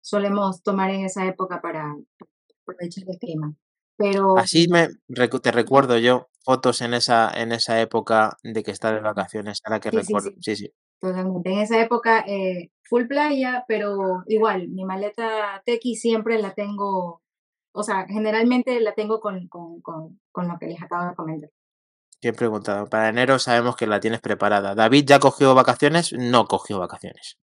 solemos 0.00 0.62
tomar 0.62 0.90
en 0.90 1.04
esa 1.04 1.26
época 1.26 1.60
para 1.60 1.94
aprovechar 2.62 3.04
el 3.08 3.18
clima. 3.18 3.54
Pero 3.96 4.36
así 4.36 4.68
me 4.68 4.88
te 5.42 5.52
recuerdo 5.52 5.98
yo 5.98 6.28
fotos 6.44 6.80
en 6.82 6.94
esa, 6.94 7.30
en 7.34 7.52
esa 7.52 7.80
época 7.80 8.36
de 8.42 8.62
que 8.62 8.70
estás 8.70 8.92
de 8.92 9.00
vacaciones, 9.00 9.60
ahora 9.64 9.80
que 9.80 9.90
Sí, 9.90 9.96
sí, 9.96 10.02
recuerdo. 10.02 10.30
sí. 10.30 10.36
Sí, 10.42 10.56
sí. 10.56 10.72
totalmente, 11.00 11.52
en 11.52 11.58
esa 11.60 11.80
época 11.80 12.24
eh, 12.26 12.70
full 12.84 13.06
playa, 13.06 13.64
pero 13.66 14.22
igual, 14.26 14.68
mi 14.68 14.84
maleta 14.84 15.62
Tequi 15.64 15.96
siempre 15.96 16.38
la 16.40 16.52
tengo, 16.54 17.22
o 17.72 17.82
sea, 17.82 18.06
generalmente 18.06 18.80
la 18.80 18.94
tengo 18.94 19.18
con, 19.20 19.48
con, 19.48 19.80
con, 19.80 20.20
con 20.30 20.48
lo 20.48 20.58
que 20.58 20.66
les 20.66 20.82
acabo 20.82 21.08
de 21.08 21.14
comentar. 21.16 21.50
Bien 22.22 22.34
preguntado. 22.34 22.86
Para 22.88 23.08
enero 23.08 23.38
sabemos 23.38 23.76
que 23.76 23.86
la 23.86 24.00
tienes 24.00 24.20
preparada. 24.20 24.74
¿David 24.74 25.04
ya 25.06 25.18
cogió 25.18 25.54
vacaciones? 25.54 26.12
No 26.12 26.46
cogió 26.46 26.78
vacaciones. 26.78 27.38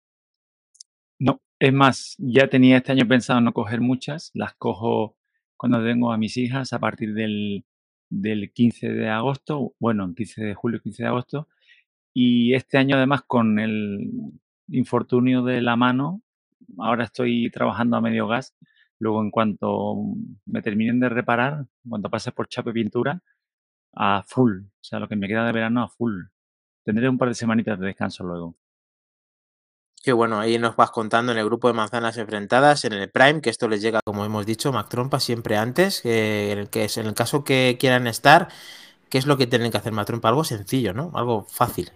No, 1.18 1.40
es 1.58 1.72
más, 1.72 2.14
ya 2.18 2.48
tenía 2.48 2.76
este 2.78 2.92
año 2.92 3.06
pensado 3.08 3.40
no 3.40 3.52
coger 3.52 3.80
muchas, 3.80 4.30
las 4.34 4.54
cojo 4.54 5.16
cuando 5.56 5.82
tengo 5.82 6.12
a 6.12 6.18
mis 6.18 6.36
hijas 6.36 6.72
a 6.72 6.78
partir 6.78 7.14
del, 7.14 7.64
del 8.08 8.52
15 8.52 8.90
de 8.90 9.08
agosto, 9.08 9.74
bueno, 9.80 10.14
15 10.14 10.44
de 10.44 10.54
julio, 10.54 10.80
15 10.80 11.02
de 11.02 11.08
agosto, 11.08 11.48
y 12.14 12.54
este 12.54 12.78
año 12.78 12.96
además 12.96 13.22
con 13.26 13.58
el 13.58 14.10
infortunio 14.68 15.42
de 15.42 15.60
la 15.62 15.76
mano, 15.76 16.22
ahora 16.78 17.04
estoy 17.04 17.50
trabajando 17.50 17.96
a 17.96 18.00
medio 18.00 18.28
gas, 18.28 18.56
luego 19.00 19.22
en 19.22 19.30
cuanto 19.30 19.96
me 20.46 20.62
terminen 20.62 21.00
de 21.00 21.08
reparar, 21.08 21.66
en 21.84 21.90
cuanto 21.90 22.10
pase 22.10 22.32
por 22.32 22.48
chape 22.48 22.72
pintura, 22.72 23.22
a 23.94 24.22
full, 24.26 24.62
o 24.66 24.84
sea, 24.84 25.00
lo 25.00 25.08
que 25.08 25.16
me 25.16 25.28
queda 25.28 25.46
de 25.46 25.52
verano 25.52 25.82
a 25.82 25.88
full. 25.88 26.26
Tendré 26.84 27.08
un 27.08 27.18
par 27.18 27.28
de 27.28 27.34
semanitas 27.34 27.78
de 27.80 27.86
descanso 27.86 28.24
luego. 28.24 28.56
Qué 30.02 30.12
bueno, 30.12 30.38
ahí 30.38 30.58
nos 30.58 30.76
vas 30.76 30.90
contando 30.90 31.32
en 31.32 31.38
el 31.38 31.44
grupo 31.44 31.68
de 31.68 31.74
manzanas 31.74 32.16
enfrentadas, 32.18 32.84
en 32.84 32.92
el 32.92 33.10
Prime, 33.10 33.40
que 33.40 33.50
esto 33.50 33.68
les 33.68 33.82
llega, 33.82 34.00
como 34.04 34.24
hemos 34.24 34.46
dicho, 34.46 34.72
Mac 34.72 34.88
Trompa 34.88 35.18
siempre 35.20 35.56
antes, 35.56 36.00
que 36.00 36.52
en 36.52 36.58
el, 36.58 36.68
que 36.68 36.84
es, 36.84 36.98
en 36.98 37.06
el 37.06 37.14
caso 37.14 37.44
que 37.44 37.76
quieran 37.80 38.06
estar, 38.06 38.48
¿qué 39.10 39.18
es 39.18 39.26
lo 39.26 39.36
que 39.36 39.46
tienen 39.46 39.70
que 39.70 39.76
hacer 39.76 39.92
Mac 39.92 40.06
Trompa? 40.06 40.28
Algo 40.28 40.44
sencillo, 40.44 40.94
¿no? 40.94 41.10
Algo 41.14 41.44
fácil. 41.48 41.90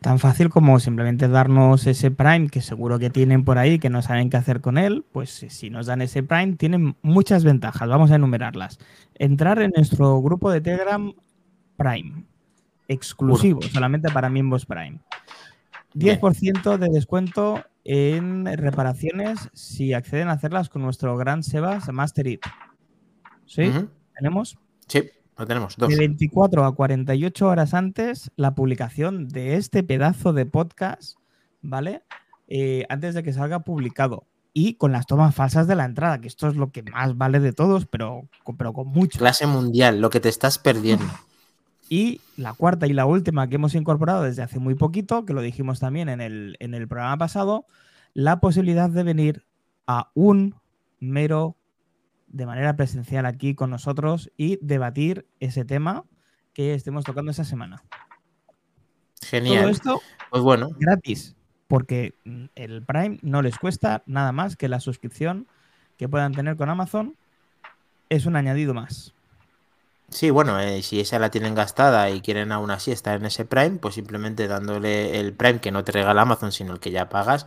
Tan 0.00 0.18
fácil 0.18 0.48
como 0.48 0.80
simplemente 0.80 1.28
darnos 1.28 1.86
ese 1.86 2.10
Prime 2.10 2.48
que 2.48 2.62
seguro 2.62 2.98
que 2.98 3.10
tienen 3.10 3.44
por 3.44 3.58
ahí, 3.58 3.78
que 3.78 3.90
no 3.90 4.02
saben 4.02 4.30
qué 4.30 4.38
hacer 4.38 4.60
con 4.60 4.78
él, 4.78 5.04
pues 5.12 5.46
si 5.48 5.70
nos 5.70 5.86
dan 5.86 6.00
ese 6.00 6.22
Prime 6.22 6.54
tienen 6.56 6.96
muchas 7.02 7.44
ventajas, 7.44 7.88
vamos 7.88 8.10
a 8.10 8.16
enumerarlas. 8.16 8.78
Entrar 9.14 9.60
en 9.60 9.72
nuestro 9.76 10.20
grupo 10.20 10.50
de 10.50 10.60
Telegram 10.62 11.12
Prime, 11.76 12.24
exclusivo, 12.88 13.60
solamente 13.62 14.10
para 14.10 14.28
miembros 14.28 14.66
Prime. 14.66 14.98
10% 15.94 16.78
de 16.78 16.88
descuento 16.88 17.62
en 17.84 18.46
reparaciones 18.46 19.50
si 19.52 19.92
acceden 19.92 20.28
a 20.28 20.32
hacerlas 20.32 20.68
con 20.68 20.82
nuestro 20.82 21.16
gran 21.16 21.42
Sebas 21.42 21.92
Master 21.92 22.26
It. 22.26 22.42
¿Sí? 23.46 23.68
Ujú. 23.68 23.88
¿Tenemos? 24.14 24.58
Sí, 24.86 25.10
lo 25.36 25.46
tenemos, 25.46 25.76
dos. 25.76 25.88
De 25.88 25.96
24 25.96 26.64
a 26.64 26.74
48 26.74 27.48
horas 27.48 27.74
antes 27.74 28.30
la 28.36 28.54
publicación 28.54 29.28
de 29.28 29.56
este 29.56 29.82
pedazo 29.82 30.32
de 30.32 30.46
podcast, 30.46 31.16
¿vale? 31.60 32.04
Eh, 32.48 32.84
antes 32.88 33.14
de 33.14 33.22
que 33.22 33.32
salga 33.32 33.60
publicado. 33.60 34.26
Y 34.54 34.74
con 34.74 34.92
las 34.92 35.06
tomas 35.06 35.34
falsas 35.34 35.66
de 35.66 35.74
la 35.74 35.86
entrada, 35.86 36.20
que 36.20 36.28
esto 36.28 36.46
es 36.46 36.56
lo 36.56 36.70
que 36.70 36.82
más 36.82 37.16
vale 37.16 37.40
de 37.40 37.54
todos, 37.54 37.86
pero, 37.86 38.28
pero 38.58 38.74
con 38.74 38.88
mucho. 38.88 39.18
Clase 39.18 39.46
mundial, 39.46 40.00
lo 40.00 40.10
que 40.10 40.20
te 40.20 40.28
estás 40.28 40.58
perdiendo. 40.58 41.06
Y 41.92 42.22
la 42.38 42.54
cuarta 42.54 42.86
y 42.86 42.94
la 42.94 43.04
última 43.04 43.50
que 43.50 43.56
hemos 43.56 43.74
incorporado 43.74 44.22
desde 44.22 44.42
hace 44.42 44.58
muy 44.58 44.74
poquito, 44.74 45.26
que 45.26 45.34
lo 45.34 45.42
dijimos 45.42 45.78
también 45.78 46.08
en 46.08 46.22
el, 46.22 46.56
en 46.58 46.72
el 46.72 46.88
programa 46.88 47.18
pasado, 47.18 47.66
la 48.14 48.40
posibilidad 48.40 48.88
de 48.88 49.02
venir 49.02 49.44
a 49.86 50.10
un 50.14 50.54
mero 51.00 51.54
de 52.28 52.46
manera 52.46 52.76
presencial 52.76 53.26
aquí 53.26 53.54
con 53.54 53.68
nosotros 53.68 54.32
y 54.38 54.58
debatir 54.62 55.26
ese 55.38 55.66
tema 55.66 56.06
que 56.54 56.72
estemos 56.72 57.04
tocando 57.04 57.30
esa 57.30 57.44
semana. 57.44 57.84
Todo 59.20 59.28
Genial. 59.28 59.68
esto 59.68 60.00
Pues 60.30 60.42
bueno, 60.42 60.70
gratis, 60.78 61.36
porque 61.68 62.14
el 62.54 62.82
Prime 62.86 63.18
no 63.20 63.42
les 63.42 63.58
cuesta 63.58 64.02
nada 64.06 64.32
más 64.32 64.56
que 64.56 64.68
la 64.68 64.80
suscripción 64.80 65.46
que 65.98 66.08
puedan 66.08 66.32
tener 66.32 66.56
con 66.56 66.70
Amazon 66.70 67.18
es 68.08 68.24
un 68.24 68.36
añadido 68.36 68.72
más. 68.72 69.12
Sí, 70.12 70.28
bueno, 70.30 70.60
eh, 70.60 70.82
si 70.82 71.00
esa 71.00 71.18
la 71.18 71.30
tienen 71.30 71.54
gastada 71.54 72.10
y 72.10 72.20
quieren 72.20 72.52
aún 72.52 72.70
así 72.70 72.92
estar 72.92 73.16
en 73.18 73.24
ese 73.24 73.46
Prime, 73.46 73.78
pues 73.78 73.94
simplemente 73.94 74.46
dándole 74.46 75.18
el 75.20 75.32
Prime 75.34 75.60
que 75.60 75.70
no 75.70 75.84
te 75.84 75.92
regala 75.92 76.22
Amazon, 76.22 76.52
sino 76.52 76.74
el 76.74 76.80
que 76.80 76.90
ya 76.90 77.08
pagas, 77.08 77.46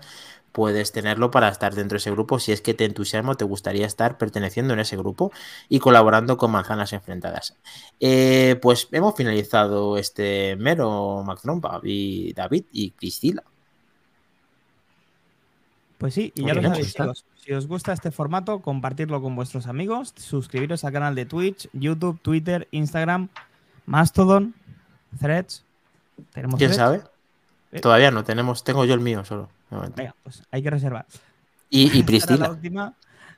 puedes 0.51 0.91
tenerlo 0.91 1.31
para 1.31 1.49
estar 1.49 1.75
dentro 1.75 1.95
de 1.95 1.99
ese 1.99 2.11
grupo 2.11 2.39
si 2.39 2.51
es 2.53 2.61
que 2.61 2.73
te 2.73 2.85
entusiasma 2.85 3.33
o 3.33 3.35
te 3.37 3.45
gustaría 3.45 3.85
estar 3.85 4.17
perteneciendo 4.17 4.73
en 4.73 4.79
ese 4.79 4.97
grupo 4.97 5.31
y 5.69 5.79
colaborando 5.79 6.37
con 6.37 6.51
Manzanas 6.51 6.93
Enfrentadas. 6.93 7.55
Eh, 7.99 8.57
pues 8.61 8.87
hemos 8.91 9.15
finalizado 9.15 9.97
este 9.97 10.55
mero 10.55 11.23
Macrompa 11.23 11.81
y 11.83 12.33
David 12.33 12.65
y 12.71 12.91
Cristina. 12.91 13.43
Pues 15.97 16.13
sí, 16.13 16.31
y 16.35 16.45
ya 16.45 16.53
lo 16.53 16.61
sabéis, 16.61 16.93
chicos. 16.93 17.25
Si 17.37 17.53
os 17.53 17.67
gusta 17.67 17.93
este 17.93 18.11
formato, 18.11 18.59
compartirlo 18.59 19.21
con 19.21 19.35
vuestros 19.35 19.67
amigos, 19.67 20.13
suscribiros 20.17 20.83
al 20.83 20.93
canal 20.93 21.15
de 21.15 21.25
Twitch, 21.25 21.69
YouTube, 21.73 22.19
Twitter, 22.21 22.67
Instagram, 22.71 23.29
Mastodon, 23.85 24.55
Threads. 25.19 25.63
¿Tenemos 26.33 26.57
¿Quién 26.57 26.73
sabe? 26.73 27.01
¿Eh? 27.71 27.81
Todavía 27.81 28.11
no, 28.11 28.23
tenemos, 28.23 28.63
tengo 28.63 28.85
yo 28.85 28.93
el 28.93 28.99
mío 28.99 29.23
solo. 29.25 29.49
Venga, 29.95 30.15
pues 30.23 30.43
hay 30.51 30.63
que 30.63 30.69
reservar. 30.69 31.05
Y, 31.69 31.97
y 31.97 32.03
Priscila. 32.03 32.57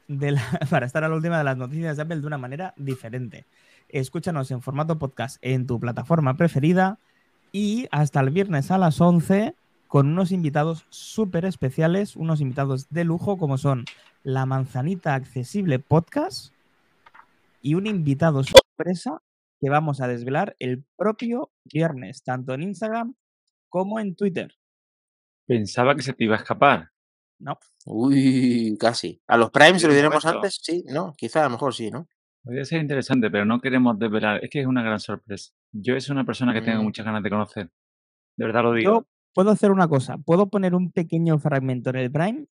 para 0.70 0.86
estar 0.86 1.04
a 1.04 1.10
la 1.10 1.16
última 1.16 1.38
de 1.38 1.44
las 1.44 1.58
noticias 1.58 1.98
de 1.98 2.04
Apple 2.04 2.22
de 2.22 2.28
una 2.28 2.38
manera 2.38 2.74
diferente. 2.78 3.46
Escúchanos 3.90 4.52
en 4.52 4.62
formato 4.62 4.98
podcast 4.98 5.38
en 5.42 5.68
tu 5.68 5.80
plataforma 5.80 6.36
preferida 6.38 6.98
y 7.52 7.88
hasta 7.92 8.20
el 8.20 8.30
viernes 8.30 8.72
a 8.72 8.78
las 8.78 9.00
11 9.02 9.56
con 9.88 10.08
unos 10.08 10.32
invitados 10.32 10.86
súper 10.90 11.46
especiales, 11.46 12.16
unos 12.16 12.42
invitados 12.42 12.90
de 12.90 13.06
lujo 13.06 13.38
como 13.38 13.58
son 13.58 13.86
la 14.24 14.46
Manzanita 14.46 15.16
Accesible 15.16 15.80
Podcast 15.80 16.54
y 17.62 17.76
un 17.76 17.88
invitado 17.88 18.44
sorpresa 18.44 19.22
que 19.60 19.70
vamos 19.70 20.02
a 20.02 20.08
desvelar 20.08 20.56
el 20.60 20.84
propio 20.98 21.52
viernes, 21.64 22.24
tanto 22.24 22.54
en 22.54 22.64
Instagram 22.64 23.16
como 23.70 24.00
en 24.00 24.16
Twitter. 24.16 24.54
Pensaba 25.48 25.96
que 25.96 26.02
se 26.02 26.14
te 26.14 26.26
iba 26.26 26.36
a 26.36 26.40
escapar. 26.40 26.92
No. 27.40 27.58
Uy, 27.86 28.78
casi. 28.80 29.22
¿A 29.28 29.38
los 29.38 29.52
Primes 29.52 29.82
se 29.82 29.88
lo 29.88 29.94
diremos 29.94 30.26
antes? 30.26 30.60
Sí, 30.62 30.84
no, 30.88 31.14
quizá 31.18 31.42
a 31.42 31.44
lo 31.46 31.52
mejor 31.52 31.74
sí, 31.74 31.90
¿no? 31.90 32.08
Podría 32.44 32.66
ser 32.66 32.82
interesante, 32.82 33.30
pero 33.30 33.46
no 33.46 33.60
queremos 33.60 33.98
desvelar. 33.98 34.44
Es 34.44 34.50
que 34.50 34.62
es 34.62 34.68
una 34.68 34.82
gran 34.82 35.00
sorpresa. 35.00 35.52
Yo 35.72 35.96
es 35.96 36.10
una 36.10 36.26
persona 36.26 36.54
que 36.54 36.62
tengo 36.62 36.82
mm. 36.82 36.86
muchas 36.86 37.06
ganas 37.06 37.24
de 37.24 37.30
conocer. 37.30 37.70
De 38.36 38.46
verdad 38.46 38.64
lo 38.64 38.74
digo 38.74 39.08
puedo 39.38 39.52
hacer 39.52 39.70
una 39.70 39.88
cosa. 39.88 40.18
Puedo 40.18 40.50
poner 40.50 40.74
un 40.74 40.92
pequeño 40.92 41.38
fragmento 41.38 41.92
en 41.92 41.98
el 41.98 42.12
Prime 42.12 42.48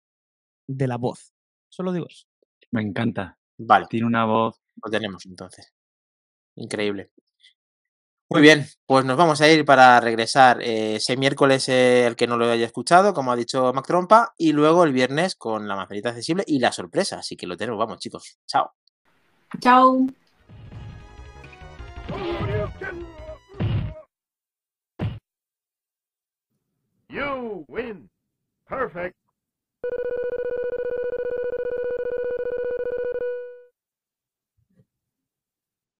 de 0.67 0.85
la 0.85 0.97
voz. 0.97 1.31
Solo 1.69 1.93
digo 1.93 2.07
eso. 2.09 2.25
Me 2.71 2.81
encanta. 2.81 3.37
Vale. 3.57 3.85
Tiene 3.89 4.05
una 4.05 4.25
voz. 4.25 4.59
Lo 4.83 4.91
tenemos 4.91 5.25
entonces. 5.25 5.73
Increíble. 6.57 7.11
Muy 8.29 8.41
bien, 8.41 8.65
pues 8.85 9.05
nos 9.05 9.15
vamos 9.15 9.39
a 9.39 9.49
ir 9.49 9.63
para 9.63 9.97
regresar 10.01 10.61
eh, 10.61 10.95
ese 10.97 11.15
miércoles 11.15 11.69
eh, 11.69 12.05
el 12.05 12.17
que 12.17 12.27
no 12.27 12.35
lo 12.35 12.51
haya 12.51 12.65
escuchado, 12.65 13.13
como 13.13 13.31
ha 13.31 13.37
dicho 13.37 13.71
Mac 13.71 13.87
Trompa, 13.87 14.33
y 14.37 14.51
luego 14.51 14.83
el 14.83 14.91
viernes 14.91 15.35
con 15.35 15.69
la 15.69 15.77
manzanita 15.77 16.09
accesible 16.09 16.43
y 16.45 16.59
la 16.59 16.73
sorpresa. 16.73 17.19
Así 17.19 17.37
que 17.37 17.47
lo 17.47 17.55
tenemos. 17.55 17.79
Vamos, 17.79 17.99
chicos. 17.99 18.39
Chao. 18.45 18.73
Chao. 19.61 20.05
You 27.13 27.65
win. 27.69 28.09
Perfect. 28.67 29.15